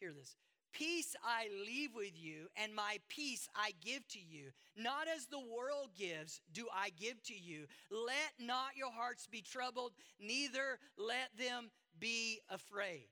Hear 0.00 0.12
this. 0.12 0.36
Peace 0.72 1.14
I 1.22 1.48
leave 1.66 1.94
with 1.94 2.12
you, 2.14 2.48
and 2.56 2.74
my 2.74 2.98
peace 3.08 3.48
I 3.54 3.72
give 3.84 4.06
to 4.08 4.18
you. 4.18 4.50
Not 4.76 5.06
as 5.14 5.26
the 5.26 5.38
world 5.38 5.90
gives, 5.96 6.40
do 6.52 6.66
I 6.74 6.90
give 6.90 7.22
to 7.24 7.34
you. 7.34 7.66
Let 7.90 8.32
not 8.38 8.76
your 8.76 8.90
hearts 8.90 9.26
be 9.26 9.42
troubled, 9.42 9.92
neither 10.18 10.78
let 10.96 11.28
them 11.38 11.70
be 11.98 12.40
afraid. 12.48 13.08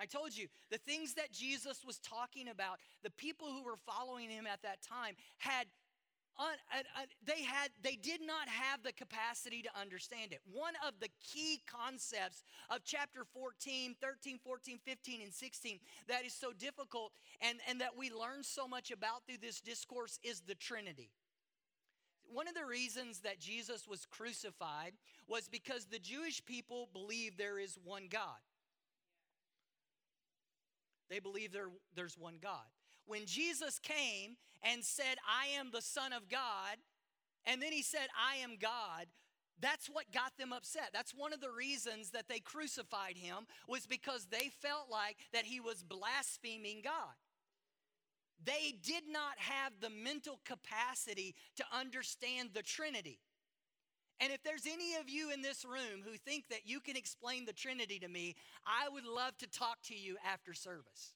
I 0.00 0.06
told 0.06 0.36
you, 0.36 0.48
the 0.70 0.78
things 0.78 1.14
that 1.14 1.30
Jesus 1.30 1.84
was 1.86 1.98
talking 1.98 2.48
about, 2.48 2.78
the 3.04 3.10
people 3.10 3.46
who 3.48 3.62
were 3.62 3.76
following 3.86 4.30
him 4.30 4.46
at 4.52 4.62
that 4.62 4.82
time 4.82 5.14
had 5.38 5.66
they 7.24 7.42
had 7.42 7.70
they 7.82 7.96
did 7.96 8.20
not 8.20 8.48
have 8.48 8.82
the 8.82 8.92
capacity 8.92 9.62
to 9.62 9.68
understand 9.78 10.32
it. 10.32 10.40
One 10.50 10.74
of 10.86 10.94
the 11.00 11.08
key 11.20 11.62
concepts 11.66 12.42
of 12.70 12.80
chapter 12.84 13.24
14 13.32 13.94
13 14.00 14.38
14 14.44 14.78
15 14.84 15.22
and 15.22 15.32
16 15.32 15.78
that 16.08 16.24
is 16.24 16.34
so 16.34 16.52
difficult 16.52 17.12
and 17.40 17.58
and 17.68 17.80
that 17.80 17.96
we 17.96 18.10
learn 18.10 18.42
so 18.42 18.66
much 18.66 18.90
about 18.90 19.26
through 19.26 19.38
this 19.40 19.60
discourse 19.60 20.18
is 20.22 20.40
the 20.40 20.54
trinity. 20.54 21.10
One 22.32 22.48
of 22.48 22.54
the 22.54 22.64
reasons 22.64 23.20
that 23.20 23.38
Jesus 23.38 23.86
was 23.86 24.06
crucified 24.06 24.92
was 25.28 25.48
because 25.48 25.84
the 25.84 25.98
Jewish 25.98 26.44
people 26.44 26.88
believe 26.92 27.36
there 27.36 27.58
is 27.58 27.78
one 27.84 28.04
God. 28.08 28.40
They 31.10 31.18
believe 31.18 31.52
there, 31.52 31.68
there's 31.94 32.16
one 32.16 32.38
God 32.40 32.64
when 33.06 33.26
Jesus 33.26 33.78
came 33.78 34.36
and 34.62 34.84
said, 34.84 35.16
I 35.26 35.58
am 35.58 35.70
the 35.72 35.82
Son 35.82 36.12
of 36.12 36.28
God, 36.28 36.76
and 37.44 37.60
then 37.60 37.72
he 37.72 37.82
said, 37.82 38.08
I 38.16 38.36
am 38.36 38.56
God, 38.60 39.06
that's 39.60 39.86
what 39.86 40.12
got 40.12 40.36
them 40.38 40.52
upset. 40.52 40.90
That's 40.92 41.14
one 41.14 41.32
of 41.32 41.40
the 41.40 41.50
reasons 41.50 42.10
that 42.10 42.28
they 42.28 42.40
crucified 42.40 43.16
him 43.16 43.46
was 43.68 43.86
because 43.86 44.26
they 44.26 44.50
felt 44.60 44.90
like 44.90 45.16
that 45.32 45.44
he 45.44 45.60
was 45.60 45.84
blaspheming 45.84 46.80
God. 46.82 47.14
They 48.44 48.74
did 48.82 49.04
not 49.08 49.38
have 49.38 49.72
the 49.80 49.90
mental 49.90 50.40
capacity 50.44 51.36
to 51.56 51.64
understand 51.72 52.50
the 52.54 52.62
Trinity. 52.62 53.20
And 54.18 54.32
if 54.32 54.42
there's 54.42 54.66
any 54.66 54.94
of 54.96 55.08
you 55.08 55.30
in 55.30 55.42
this 55.42 55.64
room 55.64 56.02
who 56.04 56.16
think 56.16 56.48
that 56.48 56.66
you 56.66 56.80
can 56.80 56.96
explain 56.96 57.44
the 57.44 57.52
Trinity 57.52 57.98
to 58.00 58.08
me, 58.08 58.34
I 58.66 58.88
would 58.88 59.04
love 59.04 59.36
to 59.38 59.46
talk 59.48 59.78
to 59.84 59.94
you 59.96 60.16
after 60.24 60.54
service. 60.54 61.14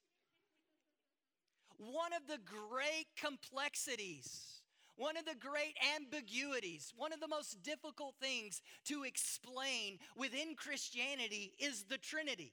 One 1.79 2.13
of 2.13 2.27
the 2.27 2.39
great 2.45 3.07
complexities, 3.21 4.63
one 4.97 5.17
of 5.17 5.25
the 5.25 5.35
great 5.39 5.75
ambiguities, 5.97 6.93
one 6.97 7.13
of 7.13 7.21
the 7.21 7.29
most 7.29 7.63
difficult 7.63 8.15
things 8.21 8.63
to 8.87 9.05
explain 9.05 9.99
within 10.17 10.55
Christianity 10.57 11.53
is 11.59 11.85
the 11.85 11.99
Trinity. 11.99 12.53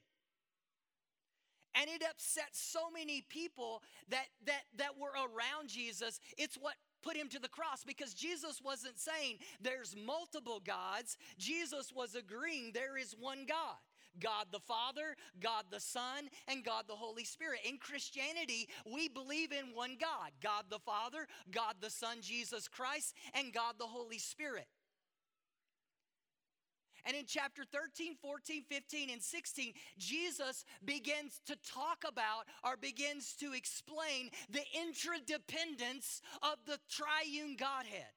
And 1.74 1.90
it 1.90 2.04
upset 2.08 2.50
so 2.52 2.90
many 2.92 3.22
people 3.28 3.82
that, 4.08 4.26
that, 4.46 4.62
that 4.76 4.96
were 4.98 5.10
around 5.10 5.68
Jesus. 5.68 6.20
It's 6.38 6.56
what 6.56 6.74
put 7.02 7.16
him 7.16 7.28
to 7.28 7.38
the 7.38 7.48
cross 7.48 7.84
because 7.84 8.14
Jesus 8.14 8.60
wasn't 8.64 8.98
saying 8.98 9.38
there's 9.60 9.96
multiple 9.96 10.60
gods. 10.64 11.18
Jesus 11.36 11.92
was 11.94 12.14
agreeing 12.14 12.72
there 12.72 12.96
is 12.96 13.14
one 13.18 13.44
God. 13.46 13.76
God 14.20 14.46
the 14.52 14.60
Father, 14.60 15.16
God 15.40 15.64
the 15.70 15.80
Son, 15.80 16.28
and 16.48 16.64
God 16.64 16.84
the 16.88 16.94
Holy 16.94 17.24
Spirit. 17.24 17.60
In 17.68 17.78
Christianity, 17.78 18.68
we 18.90 19.08
believe 19.08 19.52
in 19.52 19.74
one 19.74 19.96
God 20.00 20.30
God 20.42 20.64
the 20.70 20.78
Father, 20.80 21.26
God 21.50 21.74
the 21.80 21.90
Son, 21.90 22.18
Jesus 22.20 22.68
Christ, 22.68 23.14
and 23.34 23.52
God 23.52 23.74
the 23.78 23.86
Holy 23.86 24.18
Spirit. 24.18 24.66
And 27.06 27.14
in 27.14 27.24
chapter 27.26 27.64
13, 27.70 28.16
14, 28.22 28.64
15, 28.68 29.10
and 29.10 29.22
16, 29.22 29.74
Jesus 29.98 30.64
begins 30.84 31.40
to 31.46 31.56
talk 31.56 31.98
about 32.08 32.46
or 32.64 32.76
begins 32.78 33.34
to 33.40 33.52
explain 33.52 34.30
the 34.48 34.64
interdependence 34.74 36.22
of 36.42 36.56
the 36.66 36.78
triune 36.88 37.56
Godhead. 37.58 38.08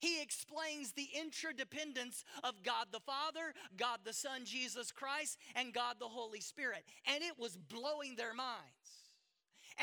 He 0.00 0.20
explains 0.22 0.92
the 0.92 1.08
interdependence 1.18 2.24
of 2.44 2.62
God 2.62 2.86
the 2.92 3.00
Father, 3.00 3.54
God 3.76 4.00
the 4.04 4.12
Son, 4.12 4.44
Jesus 4.44 4.92
Christ, 4.92 5.38
and 5.54 5.72
God 5.72 5.96
the 5.98 6.06
Holy 6.08 6.40
Spirit. 6.40 6.84
And 7.06 7.22
it 7.22 7.38
was 7.38 7.56
blowing 7.56 8.16
their 8.16 8.34
minds. 8.34 8.96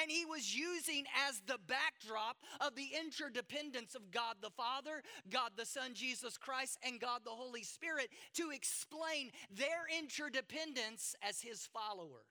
And 0.02 0.10
he 0.10 0.26
was 0.26 0.56
using 0.56 1.06
as 1.28 1.42
the 1.46 1.60
backdrop 1.68 2.38
of 2.60 2.76
the 2.76 2.90
interdependence 3.00 3.94
of 3.94 4.10
God 4.10 4.38
the 4.42 4.50
Father, 4.50 5.04
God 5.30 5.52
the 5.56 5.66
Son, 5.66 5.94
Jesus 5.94 6.38
Christ, 6.38 6.80
and 6.84 7.00
God 7.00 7.22
the 7.24 7.32
Holy 7.32 7.64
Spirit 7.64 8.10
to 8.36 8.50
explain 8.50 9.32
their 9.52 9.86
interdependence 10.00 11.16
as 11.22 11.42
his 11.42 11.68
followers. 11.68 12.24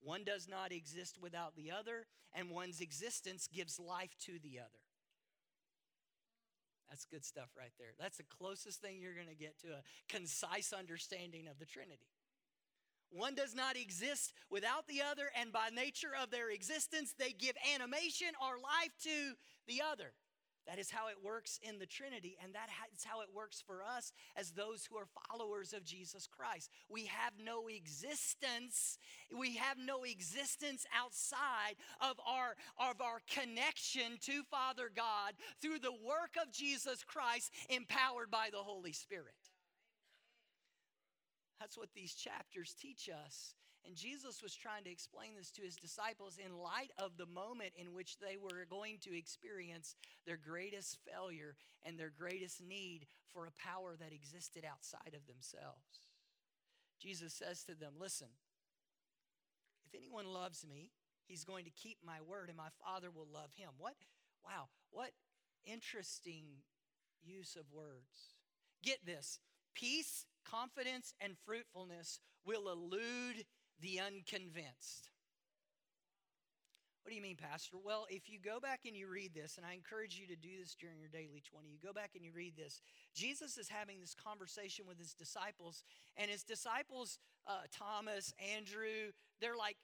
One 0.00 0.24
does 0.24 0.48
not 0.48 0.72
exist 0.72 1.18
without 1.20 1.54
the 1.54 1.70
other, 1.70 2.06
and 2.34 2.50
one's 2.50 2.80
existence 2.80 3.46
gives 3.52 3.78
life 3.78 4.16
to 4.24 4.32
the 4.42 4.58
other. 4.58 4.81
That's 6.92 7.06
good 7.06 7.24
stuff 7.24 7.48
right 7.56 7.72
there. 7.78 7.96
That's 7.98 8.18
the 8.18 8.28
closest 8.38 8.82
thing 8.82 9.00
you're 9.00 9.14
going 9.14 9.32
to 9.32 9.34
get 9.34 9.58
to 9.60 9.68
a 9.68 9.82
concise 10.10 10.74
understanding 10.74 11.48
of 11.48 11.58
the 11.58 11.64
Trinity. 11.64 12.12
One 13.08 13.34
does 13.34 13.54
not 13.54 13.76
exist 13.76 14.34
without 14.50 14.86
the 14.86 15.00
other, 15.00 15.32
and 15.40 15.50
by 15.52 15.70
nature 15.74 16.12
of 16.22 16.30
their 16.30 16.50
existence, 16.50 17.14
they 17.18 17.32
give 17.32 17.56
animation 17.72 18.28
or 18.36 18.60
life 18.60 18.92
to 19.04 19.32
the 19.66 19.80
other. 19.80 20.12
That 20.66 20.78
is 20.78 20.90
how 20.90 21.08
it 21.08 21.16
works 21.22 21.58
in 21.62 21.78
the 21.78 21.86
Trinity, 21.86 22.36
and 22.42 22.54
that 22.54 22.68
is 22.94 23.04
how 23.04 23.20
it 23.20 23.28
works 23.34 23.60
for 23.66 23.82
us 23.82 24.12
as 24.36 24.52
those 24.52 24.86
who 24.86 24.96
are 24.96 25.08
followers 25.28 25.72
of 25.72 25.84
Jesus 25.84 26.28
Christ. 26.28 26.70
We 26.88 27.06
have 27.06 27.32
no 27.42 27.66
existence, 27.66 28.98
we 29.36 29.56
have 29.56 29.76
no 29.76 30.04
existence 30.04 30.86
outside 30.96 31.74
of 32.00 32.20
our, 32.26 32.54
of 32.78 33.00
our 33.00 33.20
connection 33.28 34.18
to 34.22 34.42
Father 34.50 34.88
God 34.94 35.34
through 35.60 35.80
the 35.80 35.92
work 35.92 36.36
of 36.40 36.52
Jesus 36.52 37.02
Christ, 37.02 37.50
empowered 37.68 38.30
by 38.30 38.48
the 38.52 38.58
Holy 38.58 38.92
Spirit. 38.92 39.34
That's 41.58 41.76
what 41.76 41.90
these 41.94 42.14
chapters 42.14 42.74
teach 42.80 43.08
us. 43.08 43.54
And 43.86 43.96
Jesus 43.96 44.42
was 44.42 44.54
trying 44.54 44.84
to 44.84 44.90
explain 44.90 45.30
this 45.36 45.50
to 45.52 45.62
his 45.62 45.76
disciples 45.76 46.38
in 46.38 46.56
light 46.56 46.92
of 46.98 47.16
the 47.16 47.26
moment 47.26 47.72
in 47.76 47.94
which 47.94 48.18
they 48.18 48.36
were 48.36 48.64
going 48.70 48.98
to 49.02 49.16
experience 49.16 49.96
their 50.24 50.36
greatest 50.36 50.98
failure 51.04 51.56
and 51.84 51.98
their 51.98 52.12
greatest 52.16 52.62
need 52.62 53.06
for 53.32 53.46
a 53.46 53.60
power 53.60 53.96
that 53.98 54.12
existed 54.12 54.64
outside 54.64 55.14
of 55.14 55.26
themselves. 55.26 56.06
Jesus 57.00 57.34
says 57.34 57.64
to 57.64 57.74
them, 57.74 57.94
Listen, 57.98 58.28
if 59.86 59.98
anyone 59.98 60.26
loves 60.26 60.64
me, 60.64 60.90
he's 61.26 61.44
going 61.44 61.64
to 61.64 61.70
keep 61.70 61.98
my 62.04 62.20
word, 62.26 62.48
and 62.48 62.56
my 62.56 62.70
Father 62.84 63.10
will 63.10 63.26
love 63.32 63.50
him. 63.56 63.70
What? 63.78 63.94
Wow, 64.44 64.68
what 64.90 65.10
interesting 65.64 66.44
use 67.24 67.56
of 67.56 67.64
words. 67.72 68.34
Get 68.82 69.04
this 69.04 69.40
peace 69.74 70.26
confidence 70.48 71.14
and 71.20 71.34
fruitfulness 71.44 72.20
will 72.44 72.68
elude 72.68 73.44
the 73.82 74.00
unconvinced. 74.00 75.10
What 77.02 77.10
do 77.10 77.16
you 77.16 77.22
mean, 77.22 77.36
Pastor? 77.36 77.76
Well, 77.84 78.06
if 78.08 78.30
you 78.30 78.38
go 78.38 78.60
back 78.60 78.82
and 78.86 78.96
you 78.96 79.08
read 79.08 79.34
this, 79.34 79.56
and 79.56 79.66
I 79.66 79.74
encourage 79.74 80.16
you 80.16 80.26
to 80.28 80.36
do 80.36 80.50
this 80.60 80.76
during 80.78 81.00
your 81.00 81.08
daily 81.08 81.42
20, 81.44 81.68
you 81.68 81.78
go 81.82 81.92
back 81.92 82.10
and 82.14 82.24
you 82.24 82.30
read 82.32 82.54
this. 82.56 82.80
Jesus 83.12 83.58
is 83.58 83.68
having 83.68 84.00
this 84.00 84.14
conversation 84.14 84.86
with 84.86 84.98
his 84.98 85.12
disciples, 85.12 85.82
and 86.16 86.30
his 86.30 86.44
disciples, 86.44 87.18
uh, 87.48 87.66
Thomas, 87.76 88.32
Andrew, 88.54 89.10
they're 89.40 89.56
like, 89.56 89.76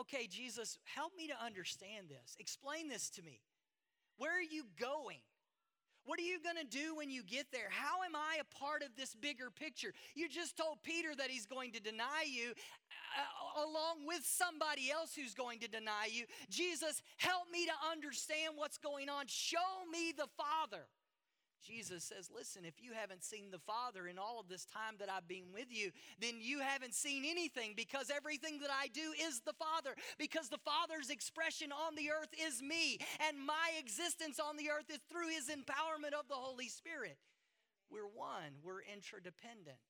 okay, 0.00 0.26
Jesus, 0.26 0.78
help 0.84 1.12
me 1.16 1.28
to 1.28 1.44
understand 1.44 2.08
this. 2.08 2.34
Explain 2.38 2.88
this 2.88 3.10
to 3.10 3.22
me. 3.22 3.40
Where 4.16 4.32
are 4.32 4.42
you 4.42 4.64
going? 4.80 5.20
What 6.06 6.18
are 6.18 6.22
you 6.22 6.38
going 6.42 6.56
to 6.56 6.66
do 6.66 6.94
when 6.94 7.10
you 7.10 7.22
get 7.22 7.46
there? 7.50 7.68
How 7.70 8.02
am 8.02 8.14
I 8.14 8.38
a 8.40 8.58
part 8.58 8.82
of 8.82 8.88
this 8.96 9.14
bigger 9.14 9.50
picture? 9.50 9.92
You 10.14 10.28
just 10.28 10.56
told 10.56 10.82
Peter 10.82 11.14
that 11.16 11.30
he's 11.30 11.46
going 11.46 11.72
to 11.72 11.80
deny 11.80 12.24
you 12.26 12.50
uh, 12.50 13.62
along 13.62 14.06
with 14.06 14.20
somebody 14.24 14.90
else 14.90 15.14
who's 15.14 15.34
going 15.34 15.60
to 15.60 15.68
deny 15.68 16.08
you. 16.10 16.26
Jesus, 16.50 17.02
help 17.16 17.50
me 17.50 17.66
to 17.66 17.72
understand 17.90 18.54
what's 18.56 18.78
going 18.78 19.08
on. 19.08 19.24
Show 19.28 19.58
me 19.90 20.12
the 20.16 20.28
Father. 20.36 20.84
Jesus 21.64 22.04
says, 22.04 22.30
Listen, 22.34 22.64
if 22.64 22.82
you 22.82 22.92
haven't 22.92 23.24
seen 23.24 23.50
the 23.50 23.58
Father 23.58 24.06
in 24.06 24.18
all 24.18 24.38
of 24.38 24.48
this 24.48 24.64
time 24.64 24.94
that 24.98 25.10
I've 25.10 25.26
been 25.26 25.52
with 25.52 25.66
you, 25.70 25.90
then 26.20 26.34
you 26.40 26.60
haven't 26.60 26.94
seen 26.94 27.24
anything 27.24 27.72
because 27.76 28.10
everything 28.14 28.60
that 28.60 28.70
I 28.70 28.88
do 28.88 29.12
is 29.26 29.40
the 29.40 29.54
Father. 29.54 29.96
Because 30.18 30.48
the 30.48 30.62
Father's 30.64 31.10
expression 31.10 31.72
on 31.72 31.94
the 31.94 32.10
earth 32.10 32.30
is 32.38 32.62
me, 32.62 32.98
and 33.26 33.44
my 33.44 33.72
existence 33.78 34.38
on 34.38 34.56
the 34.56 34.70
earth 34.70 34.90
is 34.90 35.00
through 35.10 35.30
His 35.30 35.48
empowerment 35.48 36.12
of 36.12 36.28
the 36.28 36.34
Holy 36.34 36.68
Spirit. 36.68 37.16
We're 37.90 38.08
one, 38.08 38.60
we're 38.62 38.82
interdependent. 38.82 39.88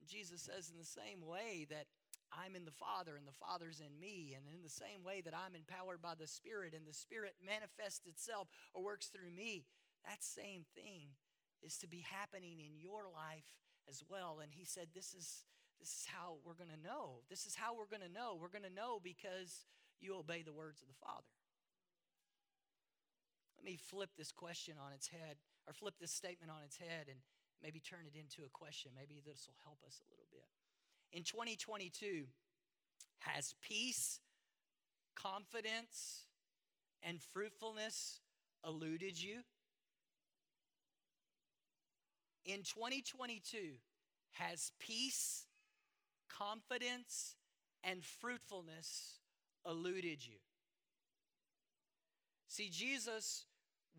And 0.00 0.08
Jesus 0.08 0.42
says, 0.42 0.70
in 0.70 0.78
the 0.78 0.84
same 0.84 1.24
way 1.24 1.66
that 1.70 1.86
I'm 2.32 2.56
in 2.56 2.64
the 2.64 2.74
Father 2.74 3.16
and 3.16 3.26
the 3.26 3.38
Father's 3.38 3.80
in 3.80 3.98
me. 4.00 4.34
And 4.36 4.46
in 4.50 4.62
the 4.62 4.72
same 4.72 5.04
way 5.04 5.20
that 5.22 5.34
I'm 5.34 5.54
empowered 5.54 6.02
by 6.02 6.14
the 6.18 6.26
Spirit 6.26 6.74
and 6.74 6.86
the 6.86 6.94
Spirit 6.94 7.34
manifests 7.44 8.06
itself 8.06 8.48
or 8.74 8.82
works 8.82 9.06
through 9.06 9.30
me, 9.30 9.64
that 10.06 10.22
same 10.22 10.64
thing 10.74 11.14
is 11.62 11.76
to 11.78 11.88
be 11.88 12.04
happening 12.06 12.58
in 12.60 12.78
your 12.78 13.10
life 13.12 13.58
as 13.88 14.02
well. 14.08 14.38
And 14.42 14.52
he 14.52 14.64
said, 14.64 14.88
This 14.94 15.14
is, 15.14 15.44
this 15.80 15.90
is 15.90 16.06
how 16.06 16.38
we're 16.44 16.58
going 16.58 16.70
to 16.70 16.82
know. 16.82 17.22
This 17.28 17.46
is 17.46 17.54
how 17.54 17.74
we're 17.74 17.90
going 17.90 18.06
to 18.06 18.12
know. 18.12 18.38
We're 18.40 18.54
going 18.54 18.68
to 18.68 18.72
know 18.72 19.00
because 19.02 19.66
you 20.00 20.16
obey 20.16 20.42
the 20.42 20.52
words 20.52 20.82
of 20.82 20.88
the 20.88 21.00
Father. 21.02 21.34
Let 23.58 23.64
me 23.64 23.76
flip 23.76 24.10
this 24.16 24.32
question 24.32 24.76
on 24.78 24.92
its 24.92 25.08
head, 25.08 25.36
or 25.66 25.72
flip 25.72 25.94
this 26.00 26.12
statement 26.12 26.52
on 26.52 26.62
its 26.62 26.76
head, 26.76 27.08
and 27.08 27.18
maybe 27.62 27.80
turn 27.80 28.06
it 28.06 28.18
into 28.18 28.46
a 28.46 28.52
question. 28.52 28.92
Maybe 28.94 29.22
this 29.24 29.48
will 29.48 29.58
help 29.64 29.78
us 29.86 29.98
a 30.00 30.10
little 30.10 30.28
bit. 30.30 30.46
In 31.12 31.24
2022, 31.24 32.26
has 33.20 33.54
peace, 33.62 34.20
confidence, 35.14 36.26
and 37.02 37.20
fruitfulness 37.20 38.20
eluded 38.64 39.20
you? 39.20 39.40
In 42.46 42.62
2022 42.62 43.74
has 44.32 44.72
peace, 44.78 45.46
confidence, 46.28 47.34
and 47.84 48.04
fruitfulness 48.04 49.18
eluded 49.68 50.24
you? 50.24 50.38
See, 52.48 52.70
Jesus 52.70 53.44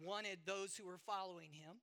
wanted 0.02 0.40
those 0.46 0.76
who 0.76 0.86
were 0.86 0.98
following 0.98 1.52
him, 1.52 1.78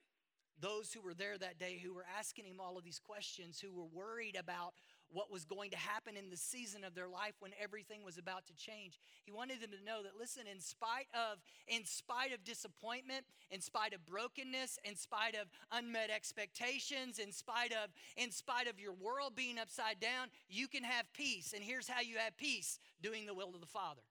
those 0.58 0.92
who 0.92 1.00
were 1.00 1.14
there 1.14 1.36
that 1.38 1.58
day, 1.58 1.80
who 1.82 1.94
were 1.94 2.06
asking 2.18 2.46
him 2.46 2.60
all 2.60 2.78
of 2.78 2.84
these 2.84 2.98
questions, 2.98 3.60
who 3.60 3.72
were 3.72 3.86
worried 3.86 4.36
about 4.36 4.74
what 5.14 5.30
was 5.30 5.44
going 5.44 5.70
to 5.70 5.76
happen 5.76 6.16
in 6.16 6.28
the 6.28 6.36
season 6.36 6.82
of 6.84 6.94
their 6.94 7.08
life 7.08 7.34
when 7.38 7.52
everything 7.62 8.04
was 8.04 8.18
about 8.18 8.44
to 8.46 8.54
change. 8.56 8.98
He 9.24 9.32
wanted 9.32 9.62
them 9.62 9.70
to 9.70 9.84
know 9.84 10.02
that 10.02 10.18
listen, 10.18 10.42
in 10.50 10.60
spite 10.60 11.06
of 11.14 11.38
in 11.68 11.86
spite 11.86 12.34
of 12.34 12.44
disappointment, 12.44 13.24
in 13.50 13.60
spite 13.60 13.94
of 13.94 14.04
brokenness, 14.04 14.78
in 14.84 14.96
spite 14.96 15.36
of 15.36 15.46
unmet 15.70 16.10
expectations, 16.10 17.18
in 17.18 17.32
spite 17.32 17.72
of 17.72 17.90
in 18.16 18.30
spite 18.30 18.66
of 18.66 18.80
your 18.80 18.92
world 18.92 19.36
being 19.36 19.58
upside 19.58 20.00
down, 20.00 20.28
you 20.48 20.66
can 20.66 20.82
have 20.82 21.06
peace. 21.12 21.54
And 21.54 21.62
here's 21.62 21.88
how 21.88 22.00
you 22.00 22.16
have 22.18 22.36
peace, 22.36 22.80
doing 23.00 23.26
the 23.26 23.34
will 23.34 23.54
of 23.54 23.60
the 23.60 23.66
Father. 23.66 24.02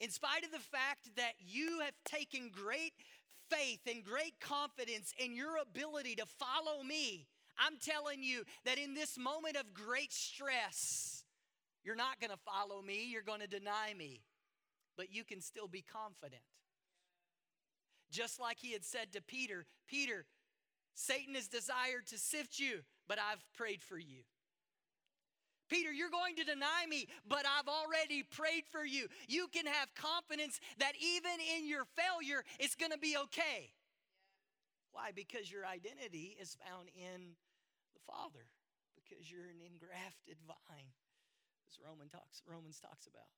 In 0.00 0.10
spite 0.10 0.44
of 0.44 0.50
the 0.50 0.58
fact 0.58 1.10
that 1.16 1.32
you 1.38 1.80
have 1.80 1.94
taken 2.06 2.50
great 2.50 2.94
faith 3.50 3.80
and 3.86 4.04
great 4.04 4.38
confidence 4.40 5.12
in 5.18 5.34
your 5.34 5.58
ability 5.60 6.14
to 6.14 6.24
follow 6.24 6.82
me, 6.82 7.26
I'm 7.60 7.76
telling 7.78 8.22
you 8.22 8.44
that 8.64 8.78
in 8.78 8.94
this 8.94 9.18
moment 9.18 9.56
of 9.56 9.74
great 9.74 10.12
stress, 10.12 11.24
You're 11.84 11.96
not 11.96 12.20
going 12.20 12.30
to 12.30 12.36
follow 12.36 12.82
me, 12.82 13.08
you're 13.10 13.22
going 13.22 13.40
to 13.40 13.46
deny 13.46 13.94
me, 13.96 14.20
but 14.96 15.12
you 15.12 15.24
can 15.24 15.40
still 15.40 15.68
be 15.68 15.82
confident. 15.82 16.42
Just 18.10 18.40
like 18.40 18.58
he 18.60 18.72
had 18.72 18.84
said 18.84 19.12
to 19.12 19.22
Peter 19.22 19.66
Peter, 19.88 20.26
Satan 20.94 21.34
has 21.34 21.48
desired 21.48 22.06
to 22.08 22.18
sift 22.18 22.58
you, 22.58 22.80
but 23.08 23.18
I've 23.18 23.42
prayed 23.56 23.82
for 23.82 23.98
you. 23.98 24.22
Peter, 25.68 25.92
you're 25.92 26.10
going 26.10 26.36
to 26.36 26.44
deny 26.44 26.84
me, 26.88 27.06
but 27.28 27.44
I've 27.46 27.68
already 27.68 28.24
prayed 28.24 28.64
for 28.70 28.84
you. 28.84 29.06
You 29.28 29.46
can 29.52 29.66
have 29.66 29.94
confidence 29.94 30.58
that 30.78 30.92
even 31.00 31.38
in 31.56 31.68
your 31.68 31.84
failure, 31.96 32.42
it's 32.58 32.74
going 32.74 32.90
to 32.90 32.98
be 32.98 33.16
okay. 33.16 33.70
Why? 34.92 35.12
Because 35.14 35.50
your 35.50 35.64
identity 35.64 36.36
is 36.40 36.56
found 36.66 36.88
in 36.94 37.36
Father, 38.10 38.50
because 38.98 39.30
you're 39.30 39.46
an 39.46 39.62
engrafted 39.62 40.42
vine, 40.42 40.90
as 41.70 41.78
Roman 41.78 42.10
talks, 42.10 42.42
Romans 42.42 42.82
talks 42.82 43.06
about. 43.06 43.30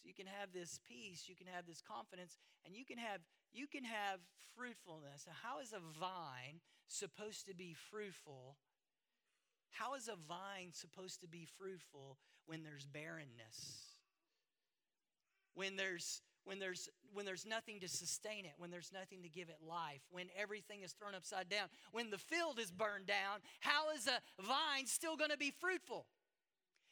So 0.00 0.08
you 0.08 0.16
can 0.16 0.26
have 0.26 0.56
this 0.56 0.80
peace, 0.88 1.28
you 1.28 1.36
can 1.36 1.52
have 1.52 1.68
this 1.68 1.84
confidence, 1.84 2.40
and 2.64 2.72
you 2.72 2.88
can 2.88 2.96
have 2.96 3.20
you 3.52 3.68
can 3.68 3.84
have 3.84 4.24
fruitfulness. 4.56 5.28
Now, 5.28 5.36
how 5.36 5.60
is 5.60 5.76
a 5.76 5.84
vine 6.00 6.64
supposed 6.88 7.46
to 7.46 7.54
be 7.54 7.76
fruitful 7.76 8.56
how 9.74 9.94
is 9.94 10.06
a 10.06 10.14
vine 10.28 10.70
supposed 10.70 11.20
to 11.20 11.26
be 11.26 11.46
fruitful 11.58 12.16
when 12.46 12.62
there's 12.62 12.86
barrenness? 12.86 13.98
When 15.54 15.74
there's 15.74 16.22
when 16.44 16.58
there's 16.58 16.88
when 17.12 17.24
there's 17.24 17.46
nothing 17.46 17.80
to 17.80 17.88
sustain 17.88 18.44
it, 18.44 18.52
when 18.58 18.70
there's 18.70 18.90
nothing 18.92 19.22
to 19.22 19.28
give 19.28 19.48
it 19.48 19.58
life, 19.66 20.00
when 20.10 20.26
everything 20.36 20.82
is 20.82 20.92
thrown 20.92 21.14
upside 21.14 21.48
down, 21.48 21.68
when 21.92 22.10
the 22.10 22.18
field 22.18 22.58
is 22.58 22.72
burned 22.72 23.06
down, 23.06 23.38
how 23.60 23.90
is 23.94 24.08
a 24.08 24.42
vine 24.42 24.86
still 24.86 25.16
going 25.16 25.30
to 25.30 25.38
be 25.38 25.52
fruitful? 25.60 26.06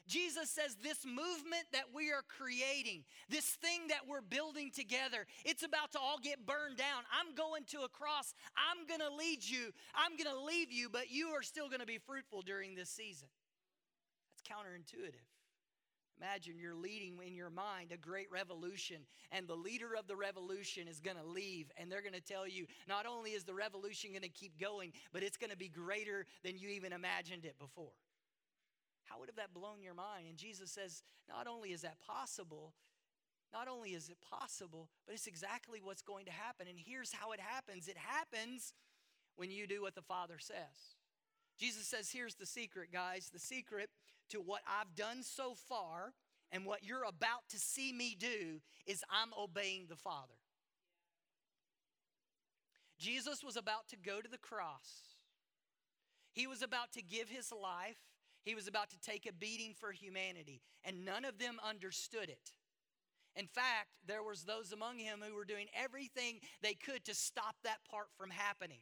Jesus 0.09 0.51
says 0.51 0.77
this 0.83 1.05
movement 1.07 1.65
that 1.73 1.95
we 1.95 2.11
are 2.11 2.23
creating, 2.27 3.05
this 3.29 3.47
thing 3.47 3.89
that 3.89 4.07
we're 4.09 4.21
building 4.21 4.71
together, 4.75 5.27
it's 5.45 5.63
about 5.63 5.93
to 5.93 5.99
all 5.99 6.19
get 6.23 6.45
burned 6.45 6.77
down. 6.77 7.05
I'm 7.11 7.35
going 7.35 7.65
to 7.71 7.83
a 7.83 7.89
cross. 7.89 8.35
I'm 8.57 8.87
going 8.87 9.01
to 9.01 9.15
lead 9.15 9.45
you. 9.45 9.71
I'm 9.95 10.17
going 10.17 10.35
to 10.35 10.45
leave 10.45 10.73
you, 10.73 10.89
but 10.89 11.11
you 11.11 11.29
are 11.29 11.43
still 11.43 11.69
going 11.69 11.81
to 11.81 11.87
be 11.87 11.99
fruitful 11.99 12.43
during 12.43 12.75
this 12.75 12.91
season. 12.91 13.29
That's 14.31 14.43
counterintuitive. 14.43 15.23
Imagine 16.23 16.55
you're 16.57 16.75
leading 16.75 17.19
in 17.27 17.35
your 17.35 17.51
mind 17.51 17.91
a 17.91 17.97
great 17.97 18.31
revolution, 18.31 18.99
and 19.33 19.49
the 19.49 19.57
leader 19.57 19.97
of 19.99 20.07
the 20.07 20.15
revolution 20.15 20.87
is 20.87 21.01
going 21.01 21.17
to 21.17 21.27
leave, 21.27 21.73
and 21.77 21.91
they're 21.91 22.01
going 22.01 22.15
to 22.15 22.21
tell 22.21 22.47
you 22.47 22.67
not 22.89 23.07
only 23.07 23.31
is 23.31 23.43
the 23.43 23.55
revolution 23.55 24.11
going 24.11 24.23
to 24.23 24.29
keep 24.29 24.57
going, 24.61 24.93
but 25.13 25.25
it's 25.25 25.37
going 25.37 25.51
to 25.51 25.57
be 25.57 25.69
greater 25.69 26.27
than 26.45 26.57
you 26.57 26.69
even 26.69 26.93
imagined 26.93 27.45
it 27.45 27.59
before. 27.59 27.91
How 29.05 29.19
would 29.19 29.29
have 29.29 29.37
that 29.37 29.53
blown 29.53 29.83
your 29.83 29.95
mind? 29.95 30.27
And 30.29 30.39
Jesus 30.39 30.71
says, 30.71 31.03
not 31.29 31.49
only 31.49 31.73
is 31.73 31.83
that 31.83 32.01
possible, 32.07 32.73
not 33.53 33.67
only 33.67 33.91
is 33.91 34.09
it 34.09 34.19
possible, 34.21 34.89
but 35.07 35.15
it's 35.15 35.27
exactly 35.27 35.81
what's 35.83 36.03
going 36.03 36.27
to 36.27 36.33
happen. 36.33 36.69
And 36.69 36.79
here's 36.79 37.13
how 37.13 37.33
it 37.33 37.41
happens 37.41 37.89
it 37.89 37.97
happens 37.97 38.75
when 39.35 39.51
you 39.51 39.67
do 39.67 39.83
what 39.83 39.97
the 39.97 40.03
Father 40.03 40.37
says. 40.39 40.97
Jesus 41.59 41.87
says, 41.87 42.11
here's 42.11 42.37
the 42.37 42.47
secret, 42.47 42.93
guys. 42.93 43.31
The 43.33 43.39
secret 43.39 43.91
to 44.33 44.39
what 44.39 44.61
I've 44.67 44.95
done 44.95 45.23
so 45.23 45.55
far 45.55 46.13
and 46.51 46.67
what 46.67 46.85
you're 46.85 47.05
about 47.05 47.49
to 47.51 47.59
see 47.59 47.93
me 47.93 48.17
do 48.19 48.61
is 48.87 49.03
I'm 49.11 49.31
obeying 49.39 49.87
the 49.89 49.97
Father. 49.97 50.35
Jesus 52.99 53.43
was 53.43 53.57
about 53.57 53.89
to 53.89 53.97
go 53.97 54.21
to 54.21 54.29
the 54.29 54.39
cross. 54.39 55.17
He 56.33 56.47
was 56.47 56.63
about 56.63 56.93
to 56.93 57.03
give 57.03 57.29
his 57.29 57.51
life 57.53 57.97
he 58.45 58.55
was 58.55 58.67
about 58.67 58.91
to 58.91 59.01
take 59.01 59.27
a 59.27 59.33
beating 59.33 59.75
for 59.75 59.93
humanity, 59.93 60.63
and 60.85 61.05
none 61.05 61.25
of 61.25 61.39
them 61.39 61.59
understood 61.67 62.29
it. 62.29 62.53
In 63.37 63.47
fact, 63.47 63.89
there 64.07 64.23
was 64.23 64.43
those 64.43 64.73
among 64.73 64.99
him 64.99 65.23
who 65.27 65.35
were 65.35 65.45
doing 65.45 65.69
everything 65.75 66.41
they 66.61 66.75
could 66.75 67.05
to 67.05 67.15
stop 67.15 67.57
that 67.63 67.79
part 67.89 68.09
from 68.19 68.31
happening. 68.31 68.81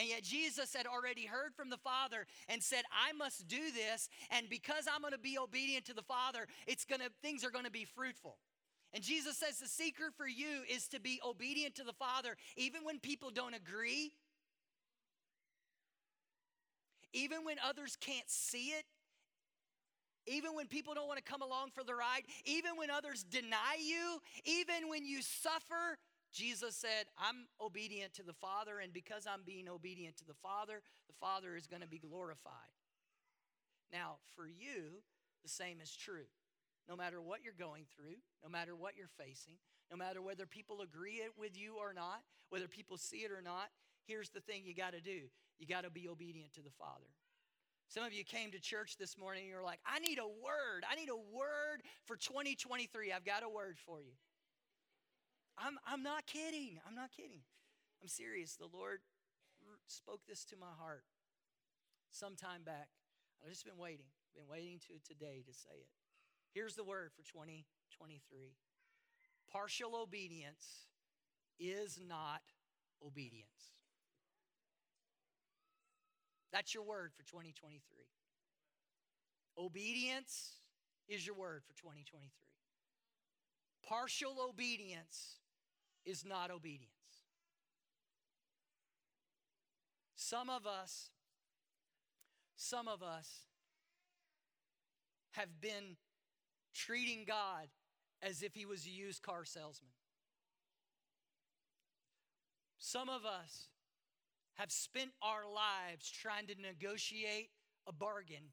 And 0.00 0.08
yet 0.08 0.22
Jesus 0.22 0.72
had 0.72 0.86
already 0.86 1.26
heard 1.26 1.54
from 1.54 1.68
the 1.68 1.76
Father 1.76 2.26
and 2.48 2.62
said, 2.62 2.86
"I 2.90 3.12
must 3.12 3.46
do 3.48 3.70
this, 3.70 4.08
and 4.30 4.48
because 4.48 4.88
I'm 4.88 5.02
going 5.02 5.12
to 5.12 5.18
be 5.18 5.36
obedient 5.36 5.84
to 5.86 5.92
the 5.92 6.02
Father, 6.02 6.48
it's 6.66 6.86
going 6.86 7.02
to 7.02 7.10
things 7.20 7.44
are 7.44 7.50
going 7.50 7.66
to 7.66 7.70
be 7.70 7.84
fruitful." 7.84 8.38
And 8.94 9.04
Jesus 9.04 9.36
says 9.36 9.58
the 9.58 9.68
secret 9.68 10.14
for 10.16 10.26
you 10.26 10.64
is 10.66 10.88
to 10.88 11.00
be 11.00 11.20
obedient 11.22 11.74
to 11.74 11.84
the 11.84 11.92
Father 11.92 12.38
even 12.56 12.82
when 12.82 12.98
people 12.98 13.30
don't 13.30 13.52
agree, 13.52 14.14
even 17.12 17.44
when 17.44 17.58
others 17.58 17.96
can't 17.96 18.30
see 18.30 18.68
it, 18.68 18.86
even 20.24 20.54
when 20.54 20.66
people 20.66 20.94
don't 20.94 21.08
want 21.08 21.18
to 21.18 21.30
come 21.30 21.42
along 21.42 21.72
for 21.72 21.84
the 21.84 21.94
ride, 21.94 22.22
even 22.46 22.78
when 22.78 22.88
others 22.90 23.22
deny 23.22 23.76
you, 23.78 24.22
even 24.46 24.88
when 24.88 25.04
you 25.04 25.20
suffer, 25.20 25.98
Jesus 26.32 26.76
said, 26.76 27.06
I'm 27.18 27.46
obedient 27.60 28.14
to 28.14 28.22
the 28.22 28.32
Father, 28.32 28.78
and 28.78 28.92
because 28.92 29.26
I'm 29.26 29.42
being 29.44 29.68
obedient 29.68 30.16
to 30.18 30.26
the 30.26 30.34
Father, 30.34 30.82
the 31.08 31.14
Father 31.20 31.56
is 31.56 31.66
going 31.66 31.82
to 31.82 31.88
be 31.88 31.98
glorified. 31.98 32.74
Now, 33.92 34.16
for 34.36 34.46
you, 34.46 35.02
the 35.42 35.48
same 35.48 35.80
is 35.80 35.94
true. 35.94 36.28
No 36.88 36.96
matter 36.96 37.20
what 37.20 37.40
you're 37.44 37.54
going 37.58 37.84
through, 37.94 38.16
no 38.42 38.48
matter 38.48 38.76
what 38.76 38.96
you're 38.96 39.10
facing, 39.18 39.54
no 39.90 39.96
matter 39.96 40.22
whether 40.22 40.46
people 40.46 40.80
agree 40.82 41.20
with 41.38 41.58
you 41.58 41.76
or 41.78 41.92
not, 41.92 42.22
whether 42.50 42.68
people 42.68 42.96
see 42.96 43.18
it 43.18 43.32
or 43.32 43.42
not, 43.42 43.70
here's 44.06 44.30
the 44.30 44.40
thing 44.40 44.62
you 44.64 44.74
got 44.74 44.92
to 44.92 45.00
do 45.00 45.22
you 45.58 45.66
got 45.66 45.84
to 45.84 45.90
be 45.90 46.08
obedient 46.08 46.54
to 46.54 46.62
the 46.62 46.70
Father. 46.78 47.10
Some 47.88 48.04
of 48.04 48.14
you 48.14 48.24
came 48.24 48.50
to 48.52 48.60
church 48.60 48.96
this 48.96 49.18
morning 49.18 49.42
and 49.42 49.50
you're 49.50 49.64
like, 49.64 49.80
I 49.84 49.98
need 49.98 50.18
a 50.18 50.26
word. 50.26 50.86
I 50.90 50.94
need 50.94 51.10
a 51.10 51.36
word 51.36 51.82
for 52.06 52.16
2023. 52.16 53.12
I've 53.12 53.26
got 53.26 53.42
a 53.42 53.48
word 53.48 53.76
for 53.84 54.00
you. 54.00 54.12
I'm, 55.60 55.76
I'm 55.86 56.02
not 56.02 56.26
kidding. 56.26 56.80
I'm 56.88 56.94
not 56.94 57.10
kidding. 57.12 57.44
I'm 58.02 58.08
serious. 58.08 58.56
The 58.56 58.68
Lord 58.72 59.00
spoke 59.86 60.20
this 60.26 60.44
to 60.46 60.56
my 60.56 60.72
heart 60.78 61.04
some 62.10 62.34
time 62.34 62.62
back. 62.64 62.88
I've 63.42 63.50
just 63.50 63.64
been 63.64 63.78
waiting, 63.78 64.08
been 64.34 64.48
waiting 64.50 64.80
to 64.88 64.98
today 65.06 65.42
to 65.46 65.52
say 65.52 65.76
it. 65.76 65.88
Here's 66.52 66.74
the 66.74 66.84
word 66.84 67.10
for 67.14 67.22
2023 67.22 68.56
partial 69.52 69.96
obedience 69.96 70.86
is 71.58 71.98
not 72.08 72.40
obedience. 73.04 73.74
That's 76.52 76.74
your 76.74 76.84
word 76.84 77.12
for 77.16 77.22
2023. 77.24 77.80
Obedience 79.58 80.56
is 81.08 81.26
your 81.26 81.36
word 81.36 81.62
for 81.66 81.74
2023. 81.74 82.30
Partial 83.86 84.36
obedience 84.48 85.40
is 86.04 86.24
not 86.24 86.50
obedience. 86.50 86.90
Some 90.16 90.50
of 90.50 90.66
us, 90.66 91.10
some 92.56 92.88
of 92.88 93.02
us 93.02 93.46
have 95.32 95.60
been 95.60 95.96
treating 96.74 97.24
God 97.26 97.68
as 98.22 98.42
if 98.42 98.54
he 98.54 98.66
was 98.66 98.86
a 98.86 98.90
used 98.90 99.22
car 99.22 99.44
salesman. 99.44 99.90
Some 102.78 103.08
of 103.08 103.24
us 103.24 103.68
have 104.54 104.70
spent 104.70 105.10
our 105.22 105.44
lives 105.44 106.10
trying 106.10 106.46
to 106.48 106.54
negotiate 106.60 107.50
a 107.86 107.92
bargain 107.92 108.52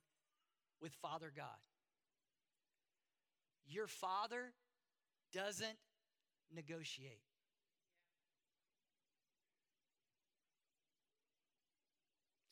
with 0.81 0.93
Father 0.93 1.31
God. 1.35 1.45
Your 3.67 3.87
Father 3.87 4.53
doesn't 5.33 5.77
negotiate. 6.53 7.26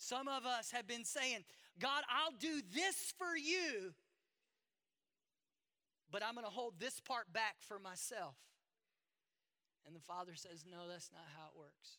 Some 0.06 0.28
of 0.28 0.46
us 0.46 0.70
have 0.70 0.86
been 0.86 1.04
saying, 1.04 1.40
God, 1.80 2.04
I'll 2.08 2.38
do 2.40 2.62
this 2.76 3.12
for 3.18 3.36
you, 3.36 3.92
but 6.12 6.22
I'm 6.24 6.36
going 6.36 6.46
to 6.46 6.52
hold 6.52 6.76
this 6.80 7.00
part 7.00 7.34
back 7.34 7.56
for 7.68 7.80
myself. 7.80 8.36
And 9.88 9.96
the 9.96 10.00
Father 10.00 10.34
says, 10.36 10.64
No, 10.70 10.88
that's 10.88 11.10
not 11.12 11.24
how 11.36 11.48
it 11.48 11.58
works. 11.58 11.98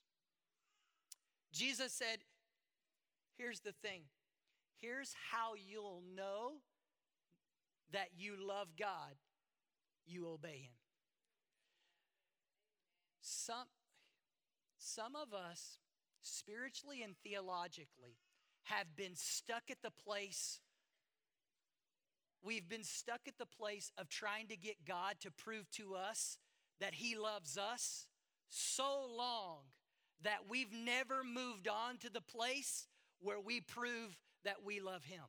Jesus 1.53 1.93
said, 1.93 2.19
Here's 3.39 3.59
the 3.59 3.73
thing. 3.73 4.03
Here's 4.81 5.13
how 5.33 5.55
you'll 5.57 6.03
know 6.15 6.59
that 7.93 8.11
you 8.17 8.35
love 8.41 8.69
God 8.79 9.17
you 10.07 10.29
obey 10.29 10.61
Him. 10.63 10.79
Some, 13.21 13.67
some 14.79 15.17
of 15.17 15.35
us, 15.35 15.79
spiritually 16.27 17.03
and 17.03 17.15
theologically, 17.25 18.19
have 18.65 18.97
been 18.97 19.15
stuck 19.15 19.65
at 19.71 19.83
the 19.83 19.91
place, 19.91 20.61
we've 22.43 22.69
been 22.69 22.85
stuck 22.85 23.21
at 23.27 23.39
the 23.39 23.47
place 23.47 23.93
of 23.97 24.09
trying 24.09 24.49
to 24.49 24.57
get 24.57 24.85
God 24.85 25.15
to 25.21 25.31
prove 25.31 25.71
to 25.73 25.95
us 25.95 26.39
that 26.81 26.95
He 26.95 27.17
loves 27.17 27.57
us 27.57 28.07
so 28.49 29.07
long 29.17 29.59
that 30.23 30.49
we've 30.49 30.73
never 30.73 31.23
moved 31.23 31.69
on 31.69 31.99
to 31.99 32.11
the 32.11 32.21
place 32.21 32.89
where 33.21 33.41
we 33.41 33.61
prove 33.61 34.17
that 34.45 34.65
we 34.65 34.81
love 34.81 35.05
Him. 35.05 35.23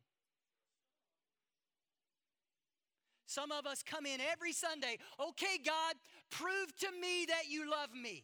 Some 3.27 3.51
of 3.51 3.67
us 3.67 3.83
come 3.83 4.05
in 4.05 4.19
every 4.21 4.53
Sunday, 4.53 4.97
okay, 5.19 5.59
God, 5.63 5.95
prove 6.31 6.75
to 6.79 6.87
me 6.99 7.25
that 7.27 7.49
you 7.49 7.69
love 7.69 7.89
me. 7.93 8.23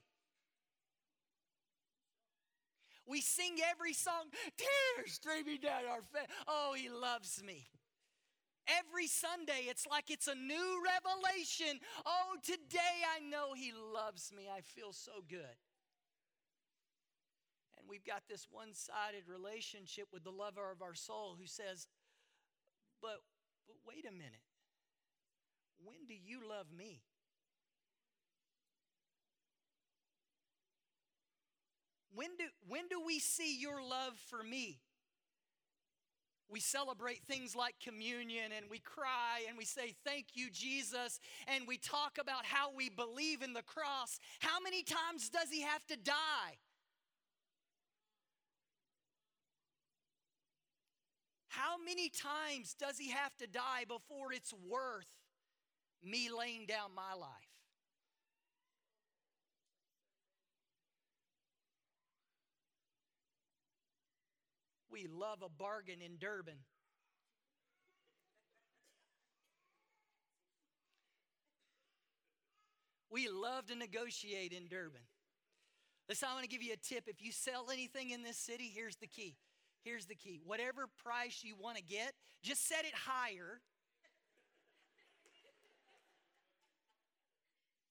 We 3.06 3.22
sing 3.22 3.58
every 3.72 3.94
song, 3.94 4.32
tears 4.58 5.14
streaming 5.14 5.60
down 5.60 5.84
our 5.90 6.02
face. 6.02 6.28
Oh, 6.48 6.74
he 6.76 6.90
loves 6.90 7.44
me. 7.44 7.68
Every 8.68 9.08
Sunday, 9.08 9.68
it's 9.68 9.86
like 9.88 10.10
it's 10.10 10.28
a 10.28 10.36
new 10.36 10.82
revelation. 10.84 11.80
Oh, 12.06 12.38
today 12.42 13.04
I 13.04 13.20
know 13.20 13.54
He 13.54 13.74
loves 13.74 14.32
me. 14.36 14.48
I 14.48 14.62
feel 14.62 14.94
so 14.94 15.24
good. 15.28 15.60
And 17.78 17.90
we've 17.90 18.06
got 18.06 18.24
this 18.30 18.48
one 18.50 18.74
sided 18.74 19.28
relationship 19.28 20.08
with 20.14 20.24
the 20.24 20.32
lover 20.32 20.72
of 20.72 20.82
our 20.82 20.96
soul 20.96 21.36
who 21.38 21.46
says, 21.46 21.88
but, 23.02 23.20
but 23.68 23.76
wait 23.86 24.06
a 24.08 24.14
minute. 24.14 24.48
When 25.84 26.06
do 26.08 26.14
you 26.14 26.40
love 26.48 26.68
me? 26.72 27.02
When 32.14 32.30
do, 32.38 32.46
when 32.68 32.88
do 32.90 33.02
we 33.06 33.20
see 33.20 33.60
your 33.60 33.82
love 33.82 34.14
for 34.30 34.44
me? 34.44 34.80
We 36.50 36.60
celebrate 36.60 37.24
things 37.24 37.56
like 37.56 37.76
communion 37.84 38.52
and 38.56 38.68
we 38.70 38.78
cry 38.80 39.46
and 39.48 39.58
we 39.58 39.66
say, 39.66 39.96
Thank 40.06 40.28
you, 40.36 40.52
Jesus. 40.52 41.20
And 41.48 41.68
we 41.68 41.78
talk 41.78 42.18
about 42.20 42.46
how 42.46 42.72
we 42.76 42.90
believe 42.90 43.42
in 43.42 43.54
the 43.54 43.64
cross. 43.64 44.20
How 44.40 44.60
many 44.64 44.84
times 44.84 45.30
does 45.30 45.50
he 45.52 45.62
have 45.62 45.84
to 45.88 45.98
die? 45.98 46.60
How 51.48 51.76
many 51.84 52.10
times 52.10 52.76
does 52.80 52.98
he 52.98 53.12
have 53.12 53.36
to 53.38 53.48
die 53.48 53.86
before 53.88 54.34
it's 54.34 54.54
worth 54.70 55.10
me 56.04 56.30
laying 56.36 56.66
down 56.66 56.90
my 56.96 57.14
life? 57.20 57.30
We 64.94 65.08
love 65.08 65.40
a 65.44 65.50
bargain 65.50 66.04
in 66.06 66.18
Durban. 66.20 66.54
We 73.10 73.28
love 73.28 73.66
to 73.68 73.76
negotiate 73.76 74.52
in 74.52 74.68
Durban. 74.68 75.02
Listen, 76.08 76.28
I 76.30 76.36
want 76.36 76.44
to 76.44 76.50
give 76.50 76.62
you 76.62 76.74
a 76.74 76.78
tip. 76.78 77.06
If 77.08 77.24
you 77.24 77.32
sell 77.32 77.72
anything 77.72 78.12
in 78.12 78.22
this 78.22 78.38
city, 78.38 78.72
here's 78.72 78.98
the 78.98 79.08
key. 79.08 79.36
Here's 79.84 80.06
the 80.06 80.16
key. 80.16 80.40
Whatever 80.46 80.86
price 81.04 81.42
you 81.44 81.56
want 81.60 81.78
to 81.78 81.84
get, 81.84 82.14
just 82.44 82.68
set 82.68 82.86
it 82.86 82.94
higher. 82.94 83.62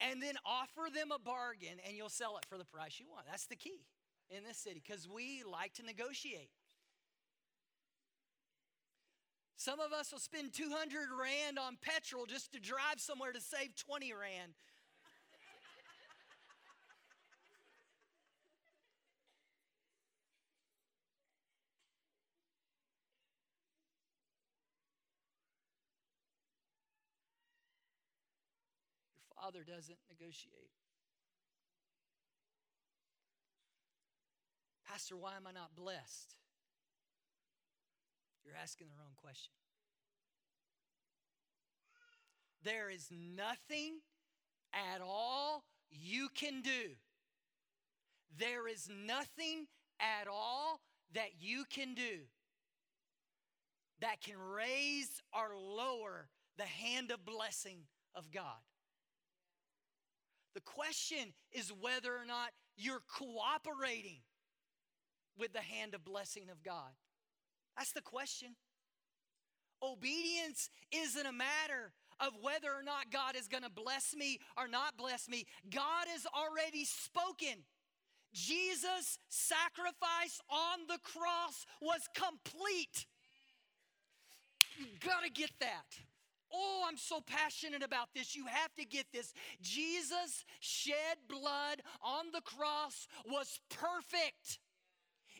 and 0.00 0.20
then 0.20 0.34
offer 0.44 0.90
them 0.92 1.12
a 1.14 1.18
bargain 1.18 1.78
and 1.86 1.96
you'll 1.96 2.08
sell 2.08 2.36
it 2.36 2.44
for 2.48 2.58
the 2.58 2.64
price 2.64 2.98
you 2.98 3.06
want. 3.08 3.24
That's 3.30 3.46
the 3.46 3.56
key 3.56 3.86
in 4.30 4.44
this 4.44 4.58
city 4.58 4.82
because 4.84 5.08
we 5.08 5.44
like 5.48 5.74
to 5.74 5.84
negotiate. 5.84 6.50
Some 9.62 9.78
of 9.78 9.92
us 9.92 10.10
will 10.10 10.18
spend 10.18 10.52
200 10.52 10.72
Rand 11.16 11.56
on 11.56 11.78
petrol 11.80 12.26
just 12.26 12.52
to 12.52 12.58
drive 12.58 12.98
somewhere 12.98 13.30
to 13.30 13.40
save 13.40 13.76
20 13.76 14.12
Rand. 14.12 14.54
Your 29.14 29.40
father 29.40 29.62
doesn't 29.62 29.98
negotiate. 30.10 30.72
Pastor, 34.88 35.16
why 35.16 35.36
am 35.36 35.46
I 35.46 35.52
not 35.52 35.76
blessed? 35.76 36.34
You're 38.44 38.56
asking 38.60 38.88
the 38.88 38.94
wrong 38.98 39.14
question. 39.16 39.52
There 42.64 42.90
is 42.90 43.08
nothing 43.10 44.00
at 44.72 45.00
all 45.00 45.64
you 45.90 46.28
can 46.34 46.62
do. 46.62 46.94
There 48.38 48.68
is 48.68 48.88
nothing 48.88 49.66
at 50.00 50.28
all 50.28 50.80
that 51.14 51.30
you 51.40 51.64
can 51.68 51.94
do 51.94 52.20
that 54.00 54.20
can 54.20 54.38
raise 54.38 55.20
or 55.32 55.56
lower 55.56 56.28
the 56.58 56.64
hand 56.64 57.10
of 57.10 57.24
blessing 57.24 57.78
of 58.14 58.30
God. 58.30 58.60
The 60.54 60.60
question 60.60 61.32
is 61.52 61.72
whether 61.80 62.14
or 62.14 62.26
not 62.26 62.50
you're 62.76 63.02
cooperating 63.18 64.20
with 65.38 65.52
the 65.52 65.60
hand 65.60 65.94
of 65.94 66.04
blessing 66.04 66.48
of 66.50 66.62
God. 66.62 66.90
That's 67.76 67.92
the 67.92 68.02
question. 68.02 68.54
Obedience 69.82 70.70
isn't 70.92 71.26
a 71.26 71.32
matter 71.32 71.92
of 72.20 72.32
whether 72.40 72.68
or 72.68 72.82
not 72.82 73.10
God 73.10 73.34
is 73.36 73.48
going 73.48 73.64
to 73.64 73.70
bless 73.70 74.14
me 74.14 74.38
or 74.56 74.68
not 74.68 74.96
bless 74.96 75.28
me. 75.28 75.44
God 75.70 76.06
has 76.08 76.26
already 76.26 76.84
spoken. 76.84 77.64
Jesus' 78.32 79.18
sacrifice 79.28 80.40
on 80.48 80.86
the 80.88 80.98
cross 81.02 81.66
was 81.80 82.08
complete. 82.14 83.06
You 84.78 84.86
gotta 85.04 85.30
get 85.30 85.50
that. 85.60 85.84
Oh, 86.52 86.84
I'm 86.86 86.96
so 86.96 87.20
passionate 87.20 87.82
about 87.82 88.08
this. 88.14 88.34
You 88.34 88.46
have 88.46 88.74
to 88.74 88.84
get 88.84 89.06
this. 89.12 89.32
Jesus 89.60 90.44
shed 90.60 91.16
blood 91.28 91.82
on 92.02 92.26
the 92.32 92.42
cross 92.42 93.06
was 93.26 93.58
perfect. 93.70 94.58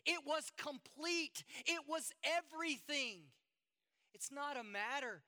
It 0.05 0.21
was 0.25 0.51
complete, 0.57 1.43
it 1.65 1.81
was 1.87 2.11
everything. 2.23 3.21
It's 4.13 4.31
not 4.31 4.57
a 4.57 4.63
matter 4.63 5.23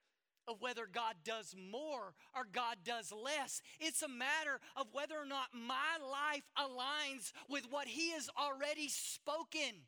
of 0.47 0.61
whether 0.61 0.87
God 0.91 1.15
does 1.23 1.55
more 1.57 2.13
or 2.35 2.45
God 2.51 2.77
does 2.83 3.11
less. 3.11 3.61
It's 3.79 4.03
a 4.03 4.07
matter 4.07 4.59
of 4.75 4.87
whether 4.91 5.15
or 5.15 5.25
not 5.25 5.47
my 5.53 5.97
life 6.01 6.43
aligns 6.57 7.31
with 7.49 7.65
what 7.69 7.87
He 7.87 8.11
has 8.11 8.29
already 8.39 8.89
spoken. 8.89 9.87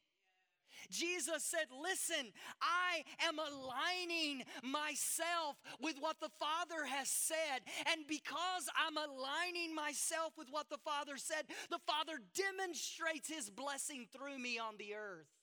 Jesus 0.90 1.44
said, 1.44 1.68
Listen, 1.72 2.32
I 2.62 3.04
am 3.28 3.38
aligning 3.40 4.44
myself 4.64 5.58
with 5.82 5.96
what 6.00 6.20
the 6.20 6.32
Father 6.40 6.86
has 6.86 7.10
said. 7.10 7.62
And 7.92 8.08
because 8.08 8.70
I'm 8.76 8.98
aligning 8.98 9.76
myself 9.76 10.34
with 10.38 10.48
what 10.50 10.70
the 10.70 10.80
Father 10.84 11.18
said, 11.18 11.46
the 11.70 11.80
Father 11.86 12.20
demonstrates 12.34 13.30
His 13.30 13.50
blessing 13.50 14.08
through 14.12 14.40
me 14.40 14.60
on 14.60 14.76
the 14.78 14.96
earth. 14.96 15.37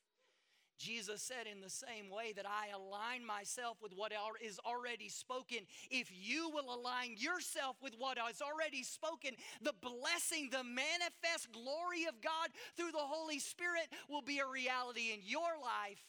Jesus 0.79 1.23
said, 1.23 1.47
in 1.51 1.61
the 1.61 1.71
same 1.71 2.11
way 2.11 2.33
that 2.35 2.47
I 2.47 2.75
align 2.75 3.25
myself 3.25 3.79
with 3.81 3.93
what 3.95 4.13
is 4.43 4.59
already 4.67 5.09
spoken, 5.09 5.59
if 5.91 6.11
you 6.13 6.51
will 6.51 6.75
align 6.75 7.15
yourself 7.17 7.77
with 7.83 7.95
what 7.97 8.19
is 8.31 8.43
already 8.43 8.83
spoken, 8.83 9.33
the 9.63 9.75
blessing, 9.81 10.49
the 10.51 10.65
manifest 10.65 11.53
glory 11.53 12.05
of 12.09 12.21
God 12.21 12.51
through 12.77 12.93
the 12.93 12.99
Holy 12.99 13.39
Spirit 13.39 13.87
will 14.11 14.23
be 14.23 14.41
a 14.41 14.47
reality 14.47 15.13
in 15.15 15.21
your 15.23 15.57
life. 15.63 16.03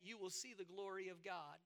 You 0.00 0.16
will 0.18 0.30
see 0.30 0.54
the 0.56 0.64
glory 0.64 1.08
of 1.08 1.24
God. 1.24 1.58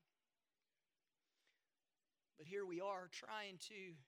But 2.38 2.46
here 2.46 2.64
we 2.64 2.80
are 2.80 3.08
trying 3.12 3.58
to 3.68 3.98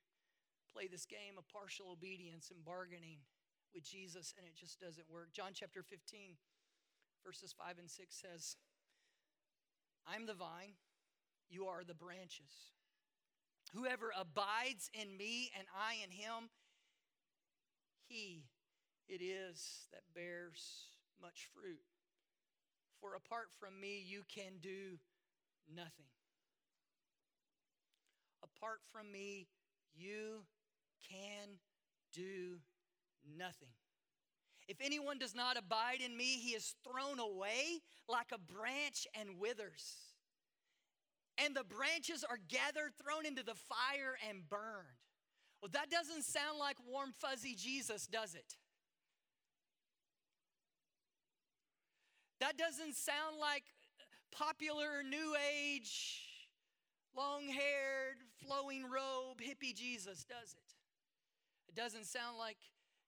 play 0.73 0.87
this 0.87 1.05
game 1.05 1.37
of 1.37 1.49
partial 1.49 1.91
obedience 1.91 2.51
and 2.55 2.65
bargaining 2.65 3.19
with 3.75 3.85
Jesus, 3.85 4.35
and 4.39 4.47
it 4.47 4.55
just 4.55 4.81
doesn't 4.81 5.11
work. 5.11 5.33
John 5.33 5.51
chapter 5.53 5.83
15 5.83 6.37
verses 7.25 7.55
5 7.57 7.79
and 7.79 7.91
6 7.91 8.15
says, 8.15 8.57
I'm 10.07 10.27
the 10.27 10.35
vine, 10.35 10.75
you 11.49 11.67
are 11.67 11.85
the 11.85 11.95
branches. 11.95 12.73
Whoever 13.73 14.13
abides 14.19 14.91
in 14.95 15.17
me 15.17 15.51
and 15.57 15.67
I 15.77 16.03
in 16.03 16.11
him, 16.11 16.51
he 18.09 18.45
it 19.11 19.23
is 19.23 19.89
that 19.93 20.03
bears 20.15 20.87
much 21.21 21.49
fruit. 21.53 21.83
For 23.01 23.15
apart 23.15 23.49
from 23.59 23.81
me, 23.81 24.05
you 24.07 24.23
can 24.33 24.59
do 24.63 24.99
nothing. 25.75 26.07
Apart 28.43 28.81
from 28.93 29.11
me, 29.11 29.49
you 29.95 30.45
can 31.09 31.59
do 32.13 32.61
nothing. 33.37 33.80
If 34.71 34.77
anyone 34.81 35.19
does 35.19 35.35
not 35.35 35.59
abide 35.59 35.99
in 36.01 36.17
me, 36.17 36.39
he 36.39 36.51
is 36.51 36.77
thrown 36.85 37.19
away 37.19 37.81
like 38.09 38.29
a 38.33 38.39
branch 38.39 39.09
and 39.19 39.41
withers. 39.41 39.97
And 41.39 41.57
the 41.57 41.65
branches 41.65 42.23
are 42.23 42.39
gathered, 42.49 42.93
thrown 42.95 43.27
into 43.27 43.43
the 43.43 43.57
fire, 43.57 44.15
and 44.29 44.49
burned. 44.49 44.87
Well, 45.61 45.71
that 45.73 45.91
doesn't 45.91 46.23
sound 46.23 46.61
like 46.61 46.77
warm, 46.89 47.13
fuzzy 47.19 47.57
Jesus, 47.57 48.07
does 48.07 48.37
it? 48.37 48.55
That 52.39 52.57
doesn't 52.57 52.95
sound 52.95 53.39
like 53.41 53.65
popular 54.31 55.03
new 55.03 55.35
age 55.53 56.23
long 57.17 57.49
haired, 57.49 58.19
flowing 58.47 58.85
robe, 58.85 59.41
hippie 59.41 59.75
Jesus, 59.75 60.23
does 60.23 60.55
it? 60.55 60.75
It 61.69 61.75
doesn't 61.75 62.07
sound 62.07 62.39
like 62.39 62.57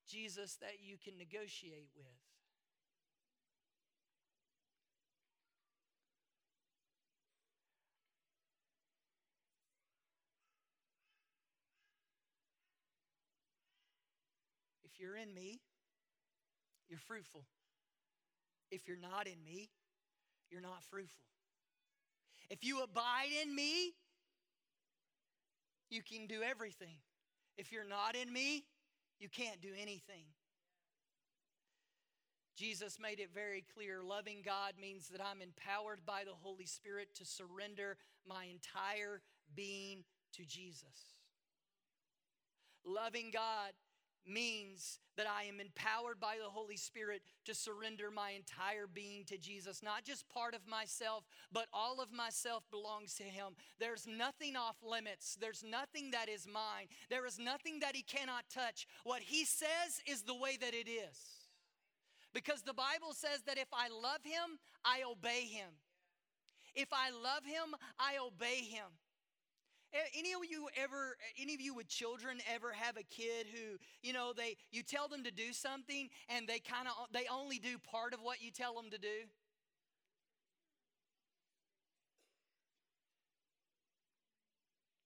Jesus 0.09 0.57
that 0.57 0.79
you 0.83 0.97
can 1.03 1.17
negotiate 1.19 1.89
with. 1.97 2.07
If 14.85 15.01
you're 15.01 15.17
in 15.17 15.35
me, 15.35 15.61
you're 16.89 16.99
fruitful. 16.99 17.45
If 18.71 18.87
you're 18.87 18.97
not 18.97 19.27
in 19.27 19.43
me, 19.45 19.71
you're 20.51 20.61
not 20.61 20.83
fruitful. 20.85 21.25
If 22.51 22.65
you 22.65 22.83
abide 22.83 23.31
in 23.43 23.55
me, 23.55 23.95
you 25.91 26.03
can 26.03 26.27
do 26.27 26.43
everything. 26.43 26.97
If 27.57 27.73
you're 27.73 27.89
not 27.89 28.15
in 28.17 28.33
me, 28.33 28.65
you 29.23 29.29
can't 29.29 29.61
do 29.63 29.71
anything. 29.81 30.25
Jesus 32.57 32.99
made 33.01 33.21
it 33.21 33.31
very 33.33 33.65
clear 33.75 34.03
loving 34.03 34.43
God 34.45 34.73
means 34.81 35.09
that 35.09 35.21
I'm 35.21 35.41
empowered 35.41 36.01
by 36.05 36.25
the 36.25 36.35
Holy 36.43 36.67
Spirit 36.67 37.15
to 37.15 37.25
surrender 37.25 37.97
my 38.29 38.45
entire 38.45 39.23
being 39.55 40.05
to 40.35 40.45
Jesus. 40.45 41.15
Loving 42.85 43.31
God 43.33 43.73
means 44.27 44.99
that 45.17 45.27
I 45.27 45.45
am 45.45 45.61
empowered 45.61 46.19
by 46.21 46.37
the 46.43 46.49
Holy 46.49 46.77
Spirit 46.77 47.23
to 47.45 47.55
surrender 47.55 48.11
my 48.11 48.31
entire 48.31 48.87
being 48.87 49.25
to 49.27 49.37
Jesus. 49.37 49.83
Not 49.83 50.05
just 50.05 50.29
part 50.29 50.55
of 50.55 50.67
myself, 50.67 51.25
but 51.53 51.67
all 51.73 52.01
of 52.01 52.13
myself 52.13 52.65
belongs 52.71 53.15
to 53.17 53.25
Him. 53.25 53.55
There's 53.79 54.07
nothing 54.07 54.57
off 54.57 54.77
limits, 54.83 55.37
there's 55.41 55.63
nothing 55.63 56.11
that 56.13 56.29
is 56.29 56.47
mine, 56.47 56.89
there 57.11 57.27
is 57.27 57.39
nothing 57.39 57.81
that 57.81 57.95
He 57.95 58.03
cannot 58.03 58.45
touch. 58.53 58.87
What 59.05 59.23
He 59.23 59.45
says 59.45 60.01
is 60.07 60.23
the 60.23 60.37
way 60.37 60.57
that 60.61 60.75
it 60.75 60.89
is. 60.89 61.43
Because 62.35 62.63
the 62.63 62.75
Bible 62.75 63.13
says 63.13 63.43
that 63.47 63.59
if 63.59 63.69
I 63.73 63.89
love 63.89 64.25
Him, 64.25 64.59
I 64.85 65.03
obey 65.09 65.43
Him. 65.43 65.69
If 66.75 66.89
I 66.93 67.11
love 67.11 67.45
Him, 67.45 67.75
I 67.99 68.17
obey 68.25 68.65
Him. 68.65 68.89
Any 70.17 70.33
of 70.33 70.41
you 70.49 70.69
ever, 70.83 71.17
any 71.39 71.55
of 71.55 71.61
you 71.61 71.75
with 71.75 71.87
children 71.87 72.39
ever 72.53 72.73
have 72.73 72.97
a 72.97 73.03
kid 73.03 73.47
who, 73.53 73.77
you 74.03 74.15
know, 74.15 74.33
they 74.35 74.57
you 74.71 74.83
tell 74.83 75.07
them 75.07 75.23
to 75.25 75.31
do 75.31 75.53
something 75.53 76.09
and 76.31 76.49
they 76.49 76.61
kind 76.61 76.89
of 76.89 76.95
they 77.13 77.27
only 77.31 77.59
do 77.59 77.77
part 77.79 78.15
of 78.15 78.21
what 78.21 78.43
you 78.43 78.51
tell 78.51 78.75
them 78.75 78.91
to 78.91 78.99
do? 78.99 79.29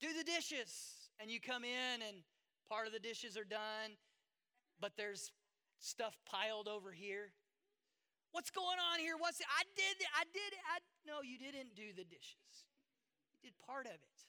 Do 0.01 0.09
the 0.17 0.25
dishes. 0.25 0.93
And 1.19 1.31
you 1.31 1.41
come 1.41 1.65
in 1.65 2.03
and 2.07 2.19
part 2.69 2.87
of 2.87 2.93
the 2.93 3.01
dishes 3.01 3.37
are 3.39 3.45
done, 3.45 3.97
but 4.81 4.93
there's 4.97 5.33
stuff 5.81 6.15
piled 6.27 6.69
over 6.69 6.93
here. 6.93 7.33
What's 8.33 8.51
going 8.51 8.79
on 8.93 9.01
here? 9.01 9.15
What's? 9.19 9.41
I 9.41 9.65
did 9.75 10.07
I 10.15 10.25
did 10.33 10.53
I 10.71 10.79
no, 11.07 11.23
you 11.23 11.39
didn't 11.39 11.75
do 11.75 11.89
the 11.97 12.05
dishes. 12.05 12.69
You 13.43 13.51
did 13.51 13.59
part 13.67 13.87
of 13.87 13.93
it. 13.93 14.27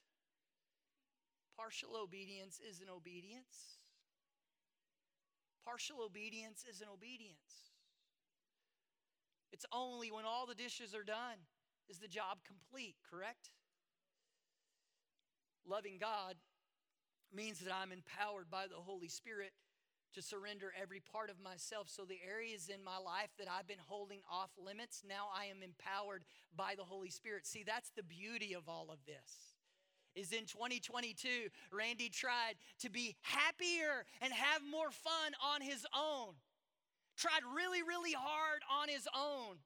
Partial 1.57 1.97
obedience 1.97 2.61
is 2.61 2.81
an 2.81 2.87
obedience. 2.89 3.79
Partial 5.65 5.97
obedience 6.05 6.63
is 6.69 6.81
an 6.81 6.87
obedience. 6.93 7.73
It's 9.51 9.65
only 9.73 10.11
when 10.11 10.23
all 10.23 10.45
the 10.45 10.55
dishes 10.55 10.93
are 10.93 11.03
done 11.03 11.41
is 11.89 11.97
the 11.97 12.07
job 12.07 12.37
complete, 12.45 12.95
correct? 13.09 13.49
Loving 15.65 15.97
God 15.99 16.35
means 17.33 17.59
that 17.59 17.73
I'm 17.73 17.91
empowered 17.91 18.49
by 18.49 18.67
the 18.67 18.75
Holy 18.75 19.09
Spirit 19.09 19.51
to 20.13 20.21
surrender 20.21 20.71
every 20.79 21.01
part 21.01 21.29
of 21.29 21.41
myself. 21.41 21.89
So, 21.89 22.05
the 22.05 22.19
areas 22.25 22.69
in 22.73 22.83
my 22.83 22.97
life 22.97 23.29
that 23.39 23.47
I've 23.51 23.67
been 23.67 23.83
holding 23.87 24.21
off 24.31 24.51
limits, 24.57 25.03
now 25.07 25.27
I 25.35 25.45
am 25.45 25.63
empowered 25.63 26.23
by 26.55 26.75
the 26.77 26.83
Holy 26.83 27.09
Spirit. 27.09 27.45
See, 27.45 27.63
that's 27.65 27.91
the 27.95 28.03
beauty 28.03 28.53
of 28.53 28.69
all 28.69 28.89
of 28.91 28.99
this 29.05 29.56
is 30.17 30.31
in 30.31 30.45
2022, 30.45 31.27
Randy 31.71 32.09
tried 32.09 32.55
to 32.79 32.89
be 32.89 33.15
happier 33.21 34.03
and 34.21 34.33
have 34.33 34.61
more 34.69 34.89
fun 34.89 35.33
on 35.53 35.61
his 35.61 35.85
own. 35.95 36.33
Tried 37.15 37.45
really, 37.55 37.83
really 37.83 38.13
hard 38.13 38.61
on 38.81 38.89
his 38.89 39.07
own. 39.15 39.57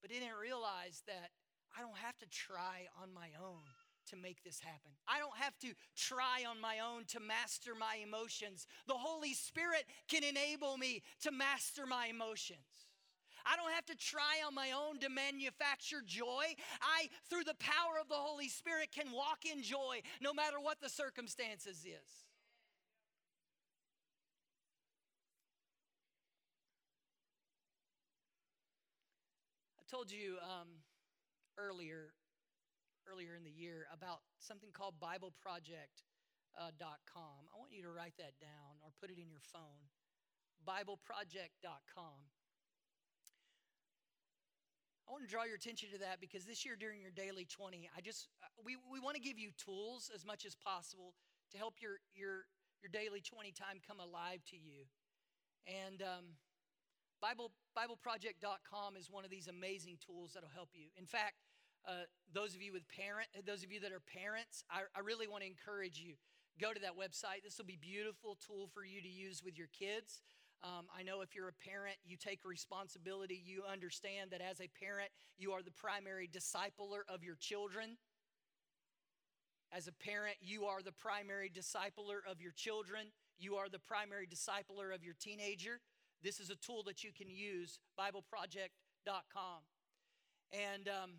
But 0.00 0.10
didn't 0.10 0.36
realize 0.40 1.02
that 1.06 1.30
I 1.76 1.80
don't 1.80 1.96
have 1.96 2.18
to 2.18 2.28
try 2.28 2.88
on 3.00 3.14
my 3.14 3.28
own 3.42 3.64
to 4.10 4.16
make 4.16 4.42
this 4.42 4.60
happen. 4.60 4.92
I 5.08 5.18
don't 5.18 5.36
have 5.36 5.58
to 5.60 5.68
try 5.96 6.44
on 6.48 6.60
my 6.60 6.80
own 6.80 7.04
to 7.08 7.20
master 7.20 7.72
my 7.78 7.98
emotions. 8.02 8.66
The 8.86 8.94
Holy 8.94 9.32
Spirit 9.32 9.84
can 10.08 10.22
enable 10.24 10.76
me 10.76 11.02
to 11.22 11.30
master 11.30 11.86
my 11.86 12.08
emotions. 12.08 12.91
I 13.46 13.56
don't 13.56 13.72
have 13.72 13.86
to 13.86 13.96
try 13.96 14.42
on 14.46 14.54
my 14.54 14.72
own 14.72 14.98
to 15.00 15.08
manufacture 15.08 16.02
joy. 16.04 16.54
I, 16.80 17.08
through 17.28 17.44
the 17.44 17.56
power 17.58 17.98
of 18.00 18.08
the 18.08 18.14
Holy 18.14 18.48
Spirit, 18.48 18.90
can 18.92 19.12
walk 19.12 19.44
in 19.50 19.62
joy 19.62 20.02
no 20.20 20.32
matter 20.32 20.60
what 20.60 20.80
the 20.80 20.88
circumstances 20.88 21.84
is. 21.84 22.10
I 29.78 29.84
told 29.90 30.10
you 30.10 30.36
um, 30.42 30.68
earlier, 31.58 32.14
earlier 33.10 33.36
in 33.36 33.44
the 33.44 33.50
year 33.50 33.86
about 33.92 34.20
something 34.38 34.70
called 34.72 34.94
BibleProject.com. 35.00 36.58
Uh, 36.58 36.70
I 36.72 37.58
want 37.58 37.72
you 37.72 37.82
to 37.82 37.90
write 37.90 38.14
that 38.18 38.38
down 38.40 38.80
or 38.82 38.90
put 39.00 39.10
it 39.10 39.18
in 39.18 39.28
your 39.28 39.44
phone. 39.52 39.90
BibleProject.com. 40.66 42.41
I 45.08 45.12
want 45.12 45.24
to 45.24 45.30
draw 45.30 45.44
your 45.44 45.56
attention 45.56 45.90
to 45.92 45.98
that 45.98 46.20
because 46.20 46.44
this 46.44 46.64
year 46.64 46.76
during 46.78 47.00
your 47.02 47.10
daily 47.10 47.44
20, 47.44 47.90
I 47.96 48.00
just 48.00 48.28
uh, 48.42 48.46
we, 48.64 48.76
we 48.90 49.00
want 49.00 49.16
to 49.16 49.22
give 49.22 49.38
you 49.38 49.50
tools 49.58 50.10
as 50.14 50.24
much 50.24 50.46
as 50.46 50.54
possible 50.54 51.14
to 51.52 51.58
help 51.58 51.74
your 51.80 51.98
your 52.14 52.46
your 52.82 52.90
daily 52.90 53.20
20 53.20 53.52
time 53.52 53.78
come 53.86 54.00
alive 54.00 54.40
to 54.50 54.56
you. 54.56 54.86
And 55.66 56.02
um, 56.02 56.38
Bible 57.20 57.52
BibleProject.com 57.78 58.96
is 58.96 59.10
one 59.10 59.24
of 59.24 59.30
these 59.30 59.48
amazing 59.48 59.98
tools 60.04 60.32
that'll 60.34 60.52
help 60.54 60.70
you. 60.74 60.90
In 60.98 61.06
fact, 61.06 61.38
uh, 61.86 62.06
those 62.34 62.54
of 62.54 62.62
you 62.62 62.72
with 62.72 62.82
parent, 62.88 63.28
those 63.46 63.62
of 63.62 63.72
you 63.72 63.80
that 63.80 63.92
are 63.92 64.02
parents, 64.02 64.64
I, 64.70 64.82
I 64.94 65.00
really 65.00 65.26
want 65.26 65.42
to 65.42 65.48
encourage 65.48 65.98
you. 65.98 66.14
Go 66.60 66.72
to 66.72 66.80
that 66.80 66.98
website. 66.98 67.42
This 67.42 67.56
will 67.58 67.64
be 67.64 67.78
beautiful 67.80 68.36
tool 68.44 68.68
for 68.74 68.84
you 68.84 69.00
to 69.00 69.08
use 69.08 69.42
with 69.42 69.56
your 69.56 69.68
kids. 69.72 70.20
Um, 70.64 70.86
I 70.96 71.02
know 71.02 71.22
if 71.22 71.34
you're 71.34 71.48
a 71.48 71.68
parent, 71.68 71.96
you 72.04 72.16
take 72.16 72.44
responsibility. 72.44 73.42
You 73.44 73.64
understand 73.70 74.30
that 74.30 74.40
as 74.40 74.60
a 74.60 74.68
parent, 74.78 75.10
you 75.36 75.52
are 75.52 75.62
the 75.62 75.72
primary 75.72 76.28
discipler 76.28 77.02
of 77.08 77.24
your 77.24 77.34
children. 77.34 77.96
As 79.72 79.88
a 79.88 79.92
parent, 79.92 80.36
you 80.40 80.66
are 80.66 80.82
the 80.82 80.92
primary 80.92 81.50
discipler 81.50 82.20
of 82.30 82.40
your 82.40 82.52
children. 82.52 83.06
You 83.38 83.56
are 83.56 83.68
the 83.68 83.80
primary 83.80 84.26
discipler 84.26 84.94
of 84.94 85.02
your 85.02 85.14
teenager. 85.18 85.80
This 86.22 86.38
is 86.38 86.50
a 86.50 86.56
tool 86.56 86.84
that 86.84 87.02
you 87.02 87.10
can 87.10 87.28
use, 87.28 87.80
BibleProject.com. 87.98 89.62
And 90.52 90.88
um, 90.88 91.10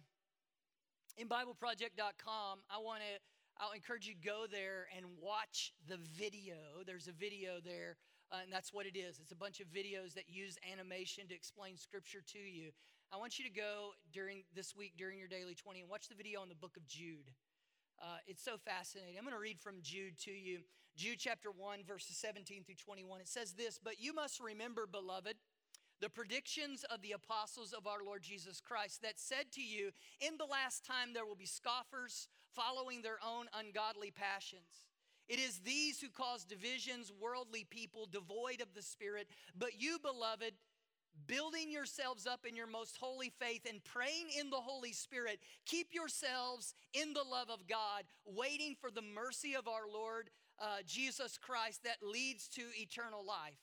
in 1.18 1.28
BibleProject.com, 1.28 2.60
I 2.70 2.78
want 2.78 3.02
to 3.02 3.20
I'll 3.60 3.74
encourage 3.74 4.08
you 4.08 4.16
to 4.16 4.20
go 4.20 4.46
there 4.50 4.88
and 4.98 5.06
watch 5.22 5.74
the 5.88 5.98
video. 6.18 6.56
There's 6.88 7.08
a 7.08 7.12
video 7.12 7.62
there 7.64 7.98
uh, 8.34 8.42
and 8.42 8.52
that's 8.52 8.74
what 8.74 8.88
it 8.88 8.98
is. 8.98 9.20
It's 9.22 9.32
a 9.32 9.36
bunch 9.36 9.60
of 9.60 9.68
videos 9.68 10.16
that 10.16 10.28
use 10.28 10.58
animation 10.66 11.28
to 11.28 11.36
explain 11.36 11.78
scripture 11.78 12.24
to 12.34 12.40
you. 12.40 12.72
I 13.14 13.18
want 13.18 13.38
you 13.38 13.46
to 13.46 13.52
go 13.52 13.92
during 14.12 14.42
this 14.56 14.76
week, 14.76 14.94
during 14.98 15.20
your 15.20 15.28
daily 15.28 15.54
20, 15.54 15.82
and 15.82 15.90
watch 15.90 16.10
the 16.10 16.16
video 16.16 16.42
on 16.42 16.50
the 16.50 16.56
book 16.56 16.76
of 16.76 16.88
Jude. 16.88 17.30
Uh, 18.02 18.18
it's 18.26 18.44
so 18.44 18.58
fascinating. 18.58 19.16
I'm 19.20 19.24
going 19.24 19.36
to 19.36 19.40
read 19.40 19.60
from 19.60 19.76
Jude 19.84 20.18
to 20.26 20.32
you. 20.32 20.60
Jude 20.98 21.20
chapter 21.20 21.50
1, 21.52 21.86
verses 21.88 22.18
17 22.18 22.64
through 22.66 22.82
21. 22.84 23.22
It 23.22 23.28
says 23.28 23.54
this 23.54 23.80
But 23.82 24.02
you 24.02 24.16
must 24.16 24.40
remember, 24.40 24.88
beloved, 24.88 25.36
the 26.02 26.10
predictions 26.10 26.84
of 26.90 27.04
the 27.04 27.12
apostles 27.12 27.72
of 27.72 27.86
our 27.86 28.04
Lord 28.04 28.24
Jesus 28.24 28.60
Christ 28.60 29.04
that 29.04 29.20
said 29.20 29.52
to 29.54 29.62
you, 29.62 29.92
In 30.20 30.38
the 30.38 30.46
last 30.46 30.84
time 30.84 31.14
there 31.14 31.26
will 31.26 31.36
be 31.36 31.46
scoffers 31.46 32.28
following 32.56 33.04
their 33.04 33.20
own 33.24 33.46
ungodly 33.54 34.10
passions. 34.10 34.90
It 35.30 35.40
is 35.40 35.60
these 35.60 36.00
who 36.02 36.10
cause 36.10 36.44
divisions, 36.44 37.12
worldly 37.20 37.66
people, 37.70 38.08
devoid 38.12 38.62
of 38.62 38.74
the 38.76 38.82
Spirit. 38.82 39.28
But 39.58 39.82
you, 39.82 39.98
beloved, 40.02 40.54
building 41.28 41.72
yourselves 41.72 42.28
up 42.28 42.46
in 42.48 42.56
your 42.56 42.68
most 42.68 42.98
holy 43.00 43.32
faith 43.40 43.66
and 43.68 43.84
praying 43.84 44.28
in 44.40 44.50
the 44.50 44.58
Holy 44.58 44.92
Spirit, 44.92 45.40
keep 45.66 45.94
yourselves 45.94 46.74
in 46.94 47.14
the 47.14 47.24
love 47.24 47.50
of 47.50 47.68
God, 47.68 48.04
waiting 48.26 48.76
for 48.80 48.92
the 48.92 49.02
mercy 49.02 49.56
of 49.56 49.68
our 49.68 49.88
Lord 49.92 50.30
uh, 50.60 50.78
Jesus 50.86 51.38
Christ 51.38 51.84
that 51.84 51.98
leads 52.02 52.48
to 52.50 52.62
eternal 52.76 53.26
life. 53.26 53.60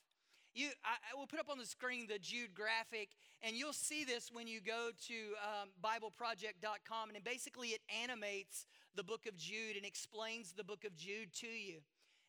You, 0.54 0.68
I, 0.84 0.96
I 1.12 1.18
will 1.18 1.26
put 1.26 1.38
up 1.38 1.48
on 1.48 1.58
the 1.58 1.66
screen 1.66 2.06
the 2.08 2.18
Jude 2.18 2.54
graphic, 2.54 3.10
And 3.42 3.54
you'll 3.54 3.72
see 3.72 4.04
this 4.04 4.30
when 4.32 4.46
you 4.46 4.60
go 4.60 4.90
to 5.06 5.14
um, 5.14 5.68
BibleProject.com, 5.82 7.10
and 7.14 7.24
basically 7.24 7.68
it 7.68 7.80
animates 8.02 8.66
the 8.94 9.04
book 9.04 9.26
of 9.26 9.36
Jude 9.36 9.76
and 9.76 9.84
explains 9.84 10.52
the 10.52 10.64
book 10.64 10.84
of 10.84 10.96
Jude 10.96 11.32
to 11.40 11.46
you. 11.46 11.78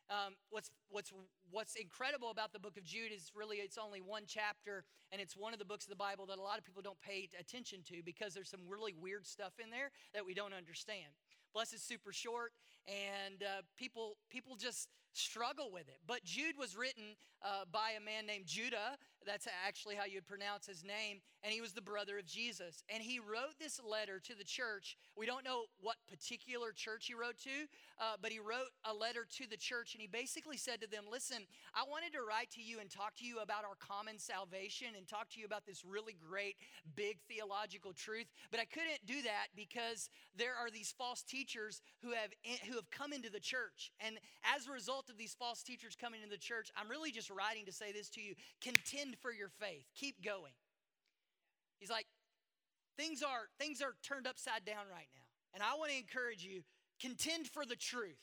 Um, 0.10 0.34
what's, 0.50 0.70
what's, 0.90 1.14
what's 1.52 1.76
incredible 1.76 2.32
about 2.32 2.52
the 2.52 2.60
book 2.60 2.76
of 2.78 2.84
Jude 2.84 3.12
is 3.16 3.32
really 3.34 3.58
it's 3.58 3.78
only 3.78 4.02
one 4.02 4.24
chapter, 4.28 4.84
and 5.12 5.22
it's 5.22 5.38
one 5.38 5.54
of 5.54 5.60
the 5.60 5.66
books 5.66 5.86
of 5.86 5.90
the 5.90 5.96
Bible 5.96 6.26
that 6.26 6.38
a 6.38 6.42
lot 6.42 6.58
of 6.58 6.66
people 6.66 6.82
don't 6.82 7.00
pay 7.02 7.30
attention 7.40 7.80
to 7.88 8.04
because 8.04 8.34
there's 8.34 8.50
some 8.50 8.60
really 8.68 8.94
weird 8.94 9.26
stuff 9.26 9.54
in 9.64 9.70
there 9.70 9.92
that 10.14 10.26
we 10.26 10.34
don't 10.34 10.54
understand. 10.54 11.08
Plus, 11.54 11.72
it's 11.72 11.84
super 11.84 12.12
short, 12.12 12.52
and 12.88 13.44
uh, 13.44 13.62
people 13.78 14.18
people 14.30 14.56
just 14.56 14.88
struggle 15.14 15.70
with 15.72 15.88
it. 15.88 16.00
But 16.08 16.24
Jude 16.24 16.56
was 16.58 16.76
written 16.76 17.16
uh, 17.44 17.66
by 17.72 17.92
a 17.98 18.04
man 18.04 18.26
named 18.26 18.46
Judah. 18.46 18.98
That's 19.26 19.48
actually 19.68 19.96
how 19.96 20.06
you'd 20.06 20.28
pronounce 20.28 20.66
his 20.66 20.84
name. 20.84 21.22
And 21.44 21.54
he 21.54 21.62
was 21.62 21.74
the 21.74 21.82
brother 21.82 22.18
of 22.18 22.26
Jesus. 22.26 22.84
And 22.90 23.04
he 23.04 23.20
wrote 23.20 23.58
this 23.60 23.80
letter 23.84 24.20
to 24.20 24.36
the 24.36 24.44
church. 24.44 24.98
We 25.18 25.26
don't 25.26 25.46
know 25.46 25.66
what 25.80 25.98
particular 26.10 26.72
church 26.72 27.08
he 27.08 27.14
wrote 27.14 27.38
to, 27.44 27.68
uh, 28.00 28.16
but 28.22 28.32
he 28.32 28.40
wrote 28.40 28.72
a 28.86 28.94
letter 28.94 29.26
to 29.38 29.50
the 29.50 29.58
church. 29.58 29.94
And 29.94 30.02
he 30.02 30.08
basically 30.08 30.58
said 30.58 30.82
to 30.82 30.90
them, 30.90 31.04
Listen, 31.12 31.46
I 31.74 31.84
wanted 31.90 32.14
to 32.14 32.22
write 32.28 32.52
to 32.52 32.62
you 32.62 32.80
and 32.80 32.90
talk 32.90 33.16
to 33.18 33.26
you 33.26 33.40
about 33.40 33.66
our 33.66 33.78
common 33.80 34.18
salvation 34.18 34.90
and 34.98 35.08
talk 35.08 35.30
to 35.32 35.40
you 35.40 35.46
about 35.46 35.66
this 35.66 35.84
really 35.86 36.16
great, 36.18 36.56
big 36.96 37.18
theological 37.28 37.94
truth. 37.94 38.28
But 38.50 38.60
I 38.60 38.66
couldn't 38.66 39.06
do 39.06 39.22
that 39.24 39.54
because 39.56 40.10
there 40.36 40.56
are 40.56 40.70
these 40.70 40.94
false 40.98 41.22
teachers 41.22 41.82
who 42.02 42.12
have, 42.12 42.32
who 42.68 42.76
have 42.76 42.90
come 42.90 43.14
into 43.14 43.30
the 43.30 43.40
church. 43.40 43.92
And 44.00 44.18
as 44.56 44.68
a 44.68 44.72
result, 44.72 45.10
of 45.10 45.18
these 45.18 45.34
false 45.34 45.64
teachers 45.64 45.96
coming 45.96 46.22
into 46.22 46.36
the 46.36 46.42
church, 46.42 46.72
I'm 46.76 46.90
really 46.90 47.12
just 47.12 47.30
writing 47.30 47.66
to 47.66 47.72
say 47.72 47.92
this 47.92 48.10
to 48.12 48.22
you 48.22 48.36
contend 48.62 49.11
for 49.18 49.32
your 49.32 49.50
faith, 49.50 49.86
keep 49.96 50.24
going. 50.24 50.54
He's 51.80 51.90
like, 51.90 52.06
things 52.98 53.24
are 53.24 53.50
things 53.60 53.82
are 53.82 53.96
turned 54.04 54.28
upside 54.28 54.66
down 54.66 54.86
right 54.92 55.10
now. 55.14 55.28
And 55.54 55.64
I 55.64 55.76
want 55.78 55.92
to 55.92 55.98
encourage 55.98 56.44
you, 56.44 56.62
contend 57.00 57.48
for 57.48 57.66
the 57.66 57.76
truth. 57.76 58.22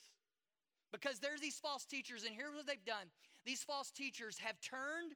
Because 0.93 1.19
there's 1.19 1.41
these 1.41 1.59
false 1.59 1.85
teachers, 1.85 2.25
and 2.25 2.35
here's 2.35 2.55
what 2.55 2.67
they've 2.67 2.85
done. 2.85 3.13
These 3.45 3.63
false 3.63 3.91
teachers 3.91 4.39
have 4.39 4.57
turned 4.61 5.13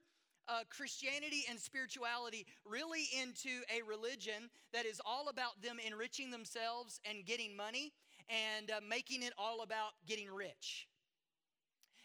uh, 0.47 0.61
Christianity 0.69 1.45
and 1.49 1.59
spirituality 1.59 2.45
really 2.65 3.05
into 3.19 3.61
a 3.75 3.81
religion 3.87 4.49
that 4.73 4.85
is 4.85 5.01
all 5.05 5.29
about 5.29 5.61
them 5.61 5.77
enriching 5.85 6.29
themselves 6.29 6.99
and 7.09 7.25
getting 7.25 7.55
money 7.55 7.93
and 8.29 8.69
uh, 8.69 8.75
making 8.87 9.23
it 9.23 9.33
all 9.37 9.61
about 9.63 9.91
getting 10.05 10.29
rich. 10.29 10.87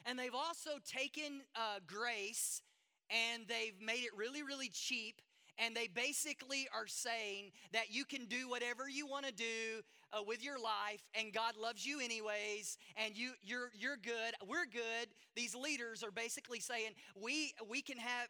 And 0.07 0.19
they've 0.19 0.35
also 0.35 0.71
taken 0.87 1.43
uh, 1.55 1.81
grace 1.87 2.63
and 3.11 3.45
they've 3.47 3.81
made 3.81 4.05
it 4.05 4.17
really, 4.17 4.43
really 4.43 4.69
cheap. 4.69 5.21
And 5.59 5.75
they 5.75 5.89
basically 5.89 6.69
are 6.73 6.87
saying 6.87 7.51
that 7.73 7.91
you 7.91 8.05
can 8.05 8.27
do 8.27 8.49
whatever 8.49 8.89
you 8.89 9.09
want 9.09 9.27
to 9.27 9.33
do 9.33 9.83
uh, 10.13 10.23
with 10.27 10.45
your 10.45 10.59
life 10.59 11.03
and 11.15 11.33
God 11.33 11.57
loves 11.57 11.87
you 11.87 12.01
anyways 12.01 12.79
and 12.97 13.17
you 13.17 13.33
you're 13.43 13.71
you're 13.79 13.97
good 13.97 14.35
we're 14.47 14.67
good. 14.67 15.09
These 15.35 15.55
leaders 15.55 16.03
are 16.03 16.11
basically 16.11 16.61
saying 16.61 16.93
we 17.15 17.53
we 17.69 17.83
can 17.83 17.99
have 17.99 18.29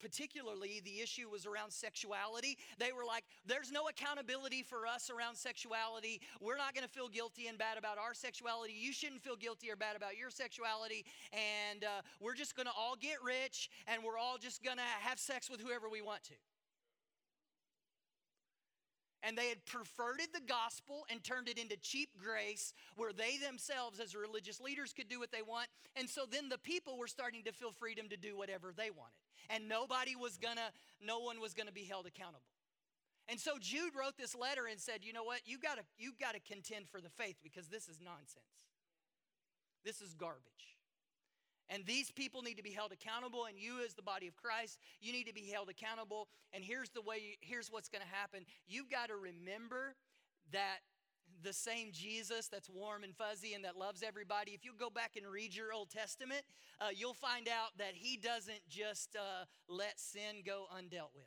particularly 0.00 0.80
the 0.84 1.00
issue 1.00 1.28
was 1.28 1.46
around 1.46 1.72
sexuality. 1.72 2.58
They 2.78 2.92
were 2.92 3.04
like 3.04 3.24
there's 3.46 3.72
no 3.72 3.88
accountability 3.88 4.62
for 4.62 4.86
us 4.86 5.10
around 5.10 5.36
sexuality. 5.36 6.20
We're 6.40 6.56
not 6.56 6.74
going 6.74 6.86
to 6.86 6.92
feel 6.92 7.08
guilty 7.08 7.46
and 7.46 7.58
bad 7.58 7.78
about 7.78 7.98
our 7.98 8.14
sexuality. 8.14 8.74
You 8.76 8.92
shouldn't 8.92 9.22
feel 9.22 9.36
guilty 9.36 9.70
or 9.70 9.76
bad 9.76 9.96
about 9.96 10.16
your 10.16 10.30
sexuality. 10.30 11.04
And 11.32 11.84
uh, 11.84 12.02
we're 12.20 12.34
just 12.34 12.56
going 12.56 12.66
to 12.66 12.72
all 12.78 12.96
get 12.96 13.16
rich 13.24 13.70
and 13.86 14.02
we're 14.04 14.18
all 14.18 14.38
just 14.38 14.62
going 14.62 14.78
to 14.78 14.90
have 15.00 15.18
sex 15.18 15.50
with 15.50 15.60
whoever 15.60 15.88
we 15.88 16.02
want 16.02 16.22
to 16.24 16.34
and 19.26 19.36
they 19.36 19.48
had 19.48 19.64
perverted 19.64 20.28
the 20.32 20.40
gospel 20.46 21.06
and 21.10 21.24
turned 21.24 21.48
it 21.48 21.58
into 21.58 21.76
cheap 21.78 22.10
grace 22.22 22.74
where 22.96 23.12
they 23.12 23.38
themselves 23.38 23.98
as 23.98 24.14
religious 24.14 24.60
leaders 24.60 24.92
could 24.92 25.08
do 25.08 25.18
what 25.18 25.32
they 25.32 25.42
want. 25.42 25.68
And 25.96 26.08
so 26.08 26.26
then 26.30 26.48
the 26.48 26.58
people 26.58 26.98
were 26.98 27.06
starting 27.06 27.42
to 27.44 27.52
feel 27.52 27.72
freedom 27.72 28.08
to 28.10 28.16
do 28.16 28.36
whatever 28.36 28.72
they 28.76 28.90
wanted. 28.90 29.16
And 29.48 29.68
nobody 29.68 30.14
was 30.16 30.36
gonna 30.36 30.72
no 31.00 31.20
one 31.20 31.40
was 31.40 31.54
gonna 31.54 31.72
be 31.72 31.84
held 31.84 32.06
accountable. 32.06 32.44
And 33.28 33.40
so 33.40 33.52
jude 33.58 33.94
wrote 33.98 34.16
this 34.18 34.34
letter 34.34 34.66
and 34.70 34.78
said 34.78 35.00
you 35.02 35.12
know 35.12 35.24
what? 35.24 35.40
You 35.46 35.58
gotta 35.58 35.82
you 35.98 36.12
gotta 36.20 36.40
contend 36.40 36.88
for 36.88 37.00
the 37.00 37.10
faith 37.10 37.36
because 37.42 37.68
this 37.68 37.88
is 37.88 38.00
nonsense. 38.00 38.44
This 39.84 40.00
is 40.00 40.14
garbage 40.14 40.73
and 41.70 41.84
these 41.86 42.10
people 42.10 42.42
need 42.42 42.56
to 42.56 42.62
be 42.62 42.72
held 42.72 42.92
accountable, 42.92 43.46
and 43.46 43.58
you, 43.58 43.84
as 43.84 43.94
the 43.94 44.02
body 44.02 44.26
of 44.26 44.36
Christ, 44.36 44.78
you 45.00 45.12
need 45.12 45.26
to 45.26 45.34
be 45.34 45.48
held 45.50 45.68
accountable. 45.68 46.28
And 46.52 46.62
here's 46.62 46.90
the 46.90 47.00
way, 47.00 47.38
here's 47.40 47.70
what's 47.70 47.88
going 47.88 48.02
to 48.02 48.14
happen. 48.14 48.44
You've 48.66 48.90
got 48.90 49.08
to 49.08 49.16
remember 49.16 49.94
that 50.52 50.80
the 51.42 51.52
same 51.52 51.90
Jesus 51.92 52.48
that's 52.48 52.70
warm 52.70 53.04
and 53.04 53.14
fuzzy 53.14 53.54
and 53.54 53.64
that 53.64 53.76
loves 53.76 54.02
everybody, 54.02 54.52
if 54.52 54.64
you 54.64 54.72
go 54.78 54.90
back 54.90 55.12
and 55.16 55.26
read 55.26 55.54
your 55.54 55.72
Old 55.72 55.90
Testament, 55.90 56.42
uh, 56.80 56.88
you'll 56.94 57.14
find 57.14 57.48
out 57.48 57.76
that 57.78 57.94
He 57.94 58.16
doesn't 58.16 58.66
just 58.68 59.16
uh, 59.16 59.44
let 59.68 59.98
sin 59.98 60.42
go 60.44 60.66
undealt 60.74 61.14
with. 61.14 61.24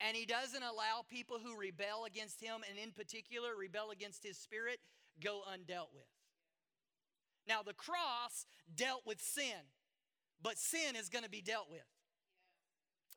And 0.00 0.16
He 0.16 0.26
doesn't 0.26 0.62
allow 0.62 1.04
people 1.08 1.38
who 1.42 1.56
rebel 1.58 2.04
against 2.06 2.42
Him, 2.42 2.62
and 2.68 2.78
in 2.78 2.90
particular, 2.90 3.50
rebel 3.58 3.90
against 3.90 4.24
His 4.24 4.38
Spirit, 4.38 4.80
go 5.22 5.42
undealt 5.48 5.92
with. 5.94 6.08
Now, 7.48 7.62
the 7.62 7.74
cross 7.74 8.46
dealt 8.74 9.02
with 9.06 9.20
sin, 9.20 9.70
but 10.42 10.58
sin 10.58 10.96
is 10.96 11.08
going 11.08 11.24
to 11.24 11.30
be 11.30 11.40
dealt 11.40 11.70
with. 11.70 11.86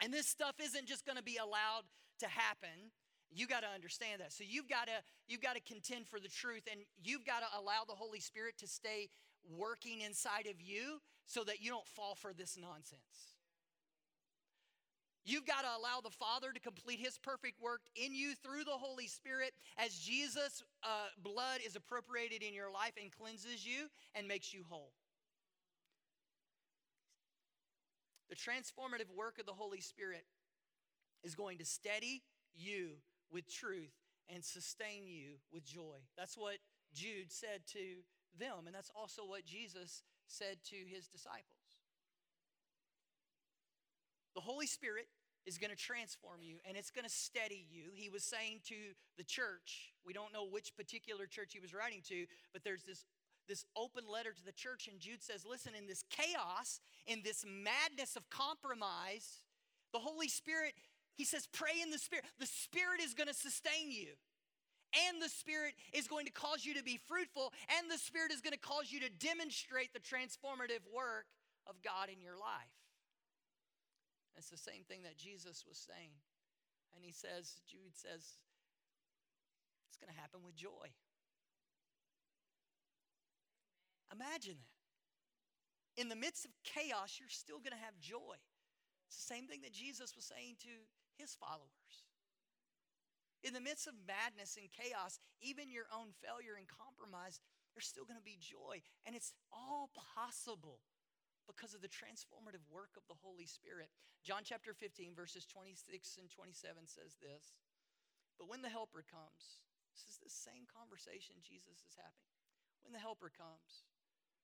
And 0.02 0.14
this 0.14 0.28
stuff 0.28 0.56
isn't 0.62 0.88
just 0.88 1.06
going 1.06 1.18
to 1.18 1.24
be 1.24 1.38
allowed 1.38 1.84
to 2.20 2.28
happen. 2.28 2.92
You 3.32 3.48
got 3.48 3.62
to 3.62 3.68
understand 3.68 4.22
that. 4.22 4.34
So 4.34 4.44
you've 4.48 4.68
got 4.68 4.88
to 4.88 5.04
you've 5.28 5.42
got 5.42 5.56
to 5.56 5.62
contend 5.62 6.08
for 6.08 6.20
the 6.20 6.28
truth 6.28 6.64
and 6.72 6.82
you've 7.04 7.26
got 7.26 7.40
to 7.40 7.60
allow 7.60 7.84
the 7.88 7.96
Holy 7.96 8.20
Spirit 8.20 8.58
to 8.60 8.68
stay 8.68 9.10
working 9.50 10.02
inside 10.02 10.48
of 10.48 10.62
you 10.62 11.00
so 11.26 11.44
that 11.44 11.62
you 11.62 11.72
don't 11.72 11.88
fall 11.88 12.16
for 12.16 12.34
this 12.34 12.58
nonsense. 12.60 13.35
You've 15.26 15.48
got 15.48 15.62
to 15.62 15.68
allow 15.68 16.02
the 16.04 16.12
Father 16.12 16.52
to 16.54 16.60
complete 16.60 17.00
His 17.00 17.18
perfect 17.18 17.60
work 17.60 17.82
in 17.96 18.14
you 18.14 18.36
through 18.36 18.64
the 18.64 18.78
Holy 18.78 19.08
Spirit 19.08 19.54
as 19.78 19.98
Jesus' 19.98 20.64
uh, 20.84 21.08
blood 21.24 21.62
is 21.66 21.76
appropriated 21.76 22.44
in 22.44 22.54
your 22.54 22.72
life 22.72 22.94
and 23.02 23.12
cleanses 23.12 23.66
you 23.66 23.90
and 24.14 24.28
makes 24.28 24.54
you 24.54 24.64
whole. 24.70 24.92
The 28.30 28.36
transformative 28.36 29.14
work 29.16 29.40
of 29.40 29.48
the 29.48 29.54
Holy 29.54 29.82
Spirit 29.82 30.26
is 31.24 31.34
going 31.34 31.58
to 31.58 31.66
steady 31.66 32.22
you 32.56 32.90
with 33.32 33.52
truth 33.52 33.94
and 34.30 34.44
sustain 34.44 35.08
you 35.08 35.38
with 35.52 35.66
joy. 35.66 35.98
That's 36.18 36.38
what 36.38 36.58
Jude 36.94 37.32
said 37.32 37.62
to 37.74 38.04
them, 38.40 38.68
and 38.68 38.76
that's 38.76 38.92
also 38.96 39.24
what 39.26 39.46
Jesus 39.46 40.04
said 40.28 40.58
to 40.70 40.76
his 40.76 41.08
disciples. 41.08 41.44
The 44.36 44.42
Holy 44.42 44.68
Spirit 44.68 45.08
is 45.46 45.58
going 45.58 45.72
to 45.72 45.78
transform 45.78 46.42
you 46.42 46.58
and 46.68 46.76
it's 46.78 46.92
going 46.92 47.06
to 47.06 47.12
steady 47.12 47.66
you. 47.72 47.92
He 47.94 48.10
was 48.10 48.24
saying 48.24 48.62
to 48.68 48.76
the 49.18 49.24
church, 49.24 49.94
we 50.06 50.14
don't 50.14 50.34
know 50.34 50.46
which 50.46 50.76
particular 50.76 51.26
church 51.28 51.54
he 51.54 51.60
was 51.60 51.74
writing 51.74 52.02
to, 52.10 52.26
but 52.54 52.64
there's 52.64 52.84
this 52.84 53.06
this 53.48 53.64
open 53.78 54.06
letter 54.12 54.34
to 54.34 54.44
the 54.44 54.52
church 54.52 54.88
and 54.88 55.00
Jude 55.00 55.22
says, 55.22 55.46
"Listen, 55.46 55.74
in 55.78 55.86
this 55.86 56.04
chaos, 56.10 56.80
in 57.06 57.22
this 57.24 57.46
madness 57.46 58.16
of 58.16 58.28
compromise, 58.32 59.44
the 59.94 60.00
Holy 60.00 60.28
Spirit, 60.28 60.74
he 61.14 61.26
says, 61.26 61.48
pray 61.54 61.80
in 61.80 61.92
the 61.92 62.00
Spirit. 62.00 62.26
The 62.40 62.48
Spirit 62.48 63.02
is 63.02 63.14
going 63.14 63.28
to 63.28 63.36
sustain 63.36 63.92
you." 63.92 64.18
and 65.10 65.22
the 65.22 65.30
Spirit 65.30 65.74
is 65.94 66.08
going 66.08 66.26
to 66.26 66.32
cause 66.32 66.66
you 66.66 66.74
to 66.76 66.84
be 66.84 66.98
fruitful, 67.08 67.52
and 67.78 67.92
the 67.92 67.98
Spirit 67.98 68.32
is 68.32 68.42
going 68.42 68.54
to 68.54 68.60
cause 68.60 68.92
you 68.92 69.00
to 69.02 69.10
demonstrate 69.10 69.92
the 69.94 70.00
transformative 70.00 70.84
work 70.94 71.26
of 71.68 71.76
God 71.84 72.10
in 72.10 72.22
your 72.22 72.38
life. 72.38 72.85
It's 74.38 74.50
the 74.50 74.58
same 74.58 74.84
thing 74.88 75.04
that 75.04 75.18
Jesus 75.18 75.64
was 75.68 75.78
saying. 75.78 76.16
And 76.96 77.04
he 77.04 77.12
says, 77.12 77.62
Jude 77.68 77.96
says, 77.96 78.40
it's 79.88 79.98
going 80.00 80.12
to 80.14 80.20
happen 80.20 80.42
with 80.44 80.56
joy. 80.56 80.92
Imagine 84.12 84.60
that. 84.60 84.76
In 85.96 86.12
the 86.12 86.20
midst 86.20 86.44
of 86.44 86.52
chaos, 86.68 87.16
you're 87.20 87.32
still 87.32 87.64
going 87.64 87.72
to 87.72 87.80
have 87.80 87.96
joy. 88.04 88.36
It's 89.08 89.16
the 89.16 89.32
same 89.32 89.48
thing 89.48 89.64
that 89.64 89.72
Jesus 89.72 90.12
was 90.16 90.28
saying 90.28 90.60
to 90.68 90.76
his 91.16 91.36
followers. 91.40 92.04
In 93.48 93.54
the 93.54 93.64
midst 93.64 93.88
of 93.88 93.96
madness 94.04 94.60
and 94.60 94.68
chaos, 94.68 95.20
even 95.40 95.72
your 95.72 95.88
own 95.96 96.12
failure 96.20 96.60
and 96.60 96.68
compromise, 96.68 97.40
there's 97.72 97.88
still 97.88 98.04
going 98.04 98.20
to 98.20 98.26
be 98.26 98.36
joy. 98.42 98.84
And 99.08 99.16
it's 99.16 99.32
all 99.54 99.92
possible 99.96 100.84
because 101.46 101.74
of 101.74 101.82
the 101.82 101.92
transformative 101.92 102.66
work 102.68 102.98
of 102.98 103.06
the 103.08 103.22
Holy 103.22 103.46
Spirit. 103.46 103.90
John 104.26 104.42
chapter 104.44 104.74
15, 104.74 105.14
verses 105.14 105.46
26 105.46 106.18
and 106.18 106.30
27 106.30 106.90
says 106.90 107.18
this 107.22 107.56
But 108.38 108.50
when 108.50 108.66
the 108.66 108.74
Helper 108.74 109.06
comes, 109.06 109.66
this 109.94 110.10
is 110.10 110.18
the 110.20 110.34
same 110.34 110.66
conversation 110.68 111.46
Jesus 111.46 111.86
is 111.86 111.96
having. 111.96 112.28
When 112.82 112.94
the 112.94 113.02
Helper 113.02 113.32
comes, 113.34 113.86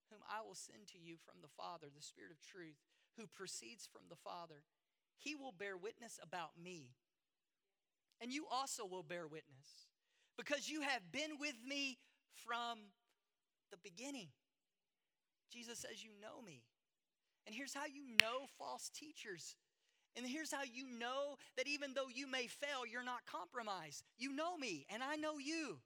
whom 0.10 0.22
I 0.26 0.46
will 0.46 0.58
send 0.58 0.88
to 0.94 1.00
you 1.02 1.18
from 1.18 1.42
the 1.42 1.52
Father, 1.52 1.88
the 1.90 2.02
Spirit 2.02 2.32
of 2.32 2.42
truth, 2.42 2.78
who 3.18 3.28
proceeds 3.28 3.86
from 3.86 4.10
the 4.10 4.20
Father, 4.20 4.64
he 5.18 5.36
will 5.36 5.54
bear 5.54 5.78
witness 5.78 6.20
about 6.22 6.58
me. 6.58 6.96
And 8.22 8.32
you 8.32 8.46
also 8.50 8.86
will 8.86 9.04
bear 9.04 9.28
witness 9.28 9.90
because 10.38 10.70
you 10.70 10.82
have 10.82 11.12
been 11.12 11.38
with 11.40 11.56
me 11.68 11.98
from 12.34 12.94
the 13.72 13.78
beginning. 13.84 14.30
Jesus 15.52 15.80
says, 15.80 16.04
You 16.04 16.12
know 16.22 16.42
me. 16.42 16.64
And 17.46 17.56
here's 17.56 17.74
how 17.74 17.86
you 17.86 18.04
know 18.22 18.48
false 18.58 18.90
teachers. 18.94 19.56
And 20.16 20.26
here's 20.26 20.52
how 20.52 20.64
you 20.64 20.86
know 21.00 21.38
that 21.58 21.68
even 21.68 21.94
though 21.94 22.10
you 22.14 22.28
may 22.28 22.48
fail, 22.48 22.86
you're 22.90 23.04
not 23.04 23.26
compromised. 23.26 24.04
You 24.18 24.34
know 24.36 24.58
me, 24.58 24.86
and 24.94 25.02
I 25.02 25.16
know 25.16 25.38
you. 25.38 25.80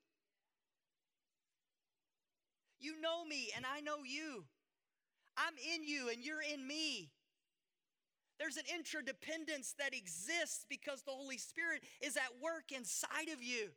You 2.79 2.99
know 2.99 3.23
me, 3.23 3.51
and 3.55 3.65
I 3.65 3.81
know 3.81 4.03
you. 4.03 4.45
I'm 5.37 5.53
in 5.73 5.83
you, 5.83 6.09
and 6.09 6.23
you're 6.23 6.41
in 6.41 6.67
me. 6.67 7.11
There's 8.39 8.57
an 8.57 8.65
interdependence 8.73 9.75
that 9.79 9.93
exists 9.95 10.65
because 10.69 11.03
the 11.03 11.11
Holy 11.11 11.37
Spirit 11.37 11.83
is 12.01 12.17
at 12.17 12.41
work 12.41 12.71
inside 12.75 13.29
of 13.31 13.41
you. 13.41 13.69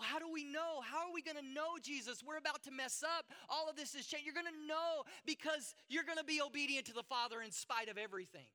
How 0.00 0.18
do 0.18 0.26
we 0.32 0.44
know? 0.44 0.80
How 0.82 1.08
are 1.08 1.12
we 1.12 1.22
going 1.22 1.36
to 1.36 1.54
know 1.54 1.78
Jesus? 1.82 2.22
We're 2.26 2.38
about 2.38 2.62
to 2.64 2.70
mess 2.70 3.02
up. 3.02 3.26
All 3.48 3.68
of 3.68 3.76
this 3.76 3.94
is 3.94 4.06
changed. 4.06 4.24
You're 4.24 4.34
going 4.34 4.46
to 4.46 4.66
know 4.66 5.04
because 5.26 5.74
you're 5.88 6.04
going 6.04 6.18
to 6.18 6.24
be 6.24 6.40
obedient 6.40 6.86
to 6.86 6.92
the 6.92 7.02
Father 7.02 7.42
in 7.42 7.50
spite 7.52 7.88
of 7.88 7.98
everything. 7.98 8.48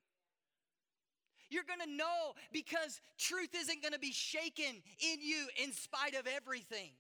You're 1.49 1.67
going 1.67 1.81
to 1.85 1.95
know 1.95 2.33
because 2.51 3.01
truth 3.17 3.53
isn't 3.53 3.81
going 3.81 3.93
to 3.93 3.99
be 3.99 4.11
shaken 4.11 4.81
in 4.99 5.17
you 5.21 5.47
in 5.61 5.71
spite 5.73 6.15
of 6.15 6.25
everything. 6.25 6.91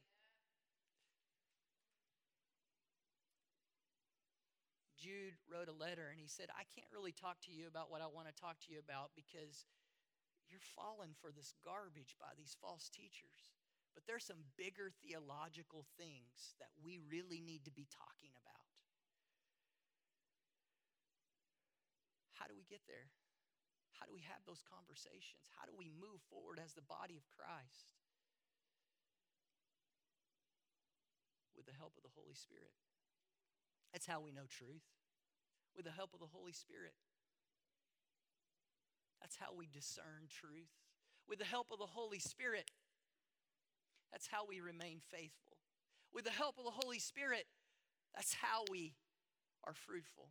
Jude 5.01 5.37
wrote 5.45 5.69
a 5.69 5.77
letter 5.77 6.09
and 6.09 6.17
he 6.17 6.27
said, 6.27 6.49
I 6.49 6.65
can't 6.73 6.89
really 6.89 7.13
talk 7.13 7.37
to 7.45 7.51
you 7.53 7.69
about 7.69 7.93
what 7.93 8.01
I 8.01 8.09
want 8.09 8.25
to 8.25 8.33
talk 8.33 8.57
to 8.65 8.73
you 8.73 8.81
about 8.81 9.13
because 9.13 9.65
you're 10.49 10.65
falling 10.73 11.13
for 11.21 11.29
this 11.29 11.53
garbage 11.61 12.17
by 12.17 12.33
these 12.37 12.57
false 12.61 12.89
teachers. 12.89 13.53
But 13.95 14.03
there's 14.05 14.27
some 14.27 14.43
bigger 14.59 14.91
theological 15.01 15.87
things 15.95 16.53
that 16.59 16.69
we 16.83 16.99
really 17.07 17.39
need 17.39 17.63
to 17.65 17.73
be 17.73 17.87
talking 17.87 18.35
about. 18.35 18.67
How 22.35 22.45
do 22.45 22.53
we 22.53 22.67
get 22.67 22.83
there? 22.85 23.07
How 23.95 24.03
do 24.05 24.11
we 24.11 24.27
have 24.27 24.43
those 24.43 24.61
conversations? 24.67 25.47
How 25.55 25.63
do 25.63 25.71
we 25.71 25.87
move 25.87 26.19
forward 26.27 26.59
as 26.59 26.75
the 26.75 26.83
body 26.83 27.15
of 27.15 27.23
Christ? 27.31 27.95
With 31.55 31.63
the 31.63 31.73
help 31.73 31.95
of 31.95 32.03
the 32.03 32.11
Holy 32.11 32.35
Spirit. 32.35 32.75
That's 33.95 34.05
how 34.05 34.19
we 34.19 34.35
know 34.35 34.45
truth 34.51 34.83
with 35.75 35.85
the 35.85 35.91
help 35.91 36.13
of 36.13 36.19
the 36.19 36.31
Holy 36.31 36.53
Spirit. 36.53 36.95
That's 39.19 39.35
how 39.35 39.51
we 39.55 39.67
discern 39.67 40.31
truth. 40.31 40.71
With 41.27 41.39
the 41.39 41.45
help 41.45 41.67
of 41.71 41.79
the 41.79 41.89
Holy 41.89 42.19
Spirit, 42.19 42.71
that's 44.15 44.27
how 44.31 44.45
we 44.47 44.61
remain 44.61 45.01
faithful. 45.11 45.57
With 46.13 46.23
the 46.23 46.31
help 46.31 46.57
of 46.57 46.63
the 46.63 46.71
Holy 46.71 46.99
Spirit, 46.99 47.47
that's 48.15 48.33
how 48.33 48.63
we 48.71 48.93
are 49.67 49.73
fruitful. 49.73 50.29